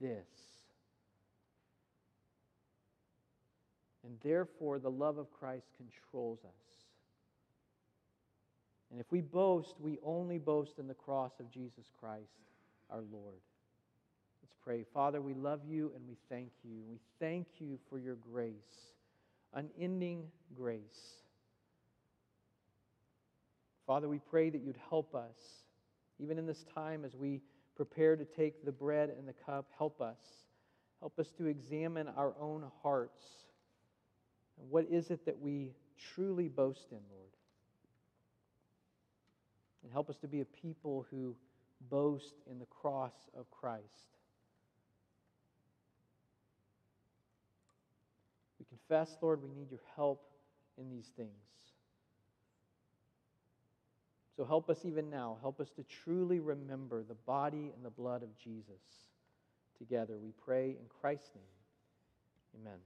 this. 0.00 0.26
And 4.04 4.16
therefore, 4.22 4.78
the 4.78 4.90
love 4.90 5.18
of 5.18 5.30
Christ 5.32 5.66
controls 5.76 6.38
us. 6.44 6.68
And 8.90 9.00
if 9.00 9.06
we 9.10 9.20
boast, 9.20 9.74
we 9.80 9.98
only 10.02 10.38
boast 10.38 10.78
in 10.78 10.88
the 10.88 10.94
cross 10.94 11.32
of 11.40 11.50
Jesus 11.50 11.90
Christ, 12.00 12.22
our 12.90 13.02
Lord. 13.12 13.40
Let's 14.42 14.54
pray. 14.64 14.84
Father, 14.94 15.20
we 15.20 15.34
love 15.34 15.60
you 15.68 15.92
and 15.94 16.08
we 16.08 16.16
thank 16.30 16.50
you. 16.64 16.82
We 16.88 16.98
thank 17.20 17.46
you 17.58 17.78
for 17.90 17.98
your 17.98 18.14
grace, 18.14 18.94
unending 19.52 20.22
grace. 20.56 21.18
Father, 23.88 24.08
we 24.08 24.20
pray 24.20 24.50
that 24.50 24.62
you'd 24.62 24.78
help 24.88 25.16
us, 25.16 25.64
even 26.20 26.38
in 26.38 26.46
this 26.46 26.64
time 26.72 27.04
as 27.04 27.16
we 27.16 27.40
prepare 27.74 28.14
to 28.14 28.24
take 28.24 28.64
the 28.64 28.70
bread 28.70 29.10
and 29.18 29.26
the 29.26 29.32
cup. 29.32 29.66
Help 29.76 30.00
us. 30.00 30.18
Help 31.00 31.18
us 31.18 31.32
to 31.38 31.46
examine 31.46 32.06
our 32.16 32.34
own 32.40 32.64
hearts 32.84 33.18
and 34.60 34.70
what 34.70 34.86
is 34.90 35.10
it 35.10 35.24
that 35.26 35.38
we 35.40 35.72
truly 36.14 36.48
boast 36.48 36.86
in, 36.90 36.98
Lord? 37.10 37.30
And 39.82 39.92
help 39.92 40.10
us 40.10 40.16
to 40.18 40.28
be 40.28 40.40
a 40.40 40.44
people 40.44 41.06
who 41.10 41.36
boast 41.88 42.34
in 42.50 42.58
the 42.58 42.66
cross 42.66 43.14
of 43.36 43.50
Christ. 43.50 43.84
We 48.58 48.66
confess, 48.66 49.16
Lord, 49.22 49.40
we 49.42 49.48
need 49.48 49.70
your 49.70 49.80
help 49.94 50.22
in 50.76 50.90
these 50.90 51.10
things. 51.16 51.30
So 54.38 54.44
help 54.44 54.70
us 54.70 54.84
even 54.84 55.10
now. 55.10 55.36
Help 55.40 55.58
us 55.58 55.68
to 55.70 55.82
truly 55.82 56.38
remember 56.38 57.02
the 57.02 57.16
body 57.26 57.72
and 57.74 57.84
the 57.84 57.90
blood 57.90 58.22
of 58.22 58.28
Jesus 58.38 58.80
together. 59.76 60.16
We 60.16 60.30
pray 60.44 60.68
in 60.70 60.86
Christ's 61.00 61.30
name. 61.34 62.62
Amen. 62.62 62.78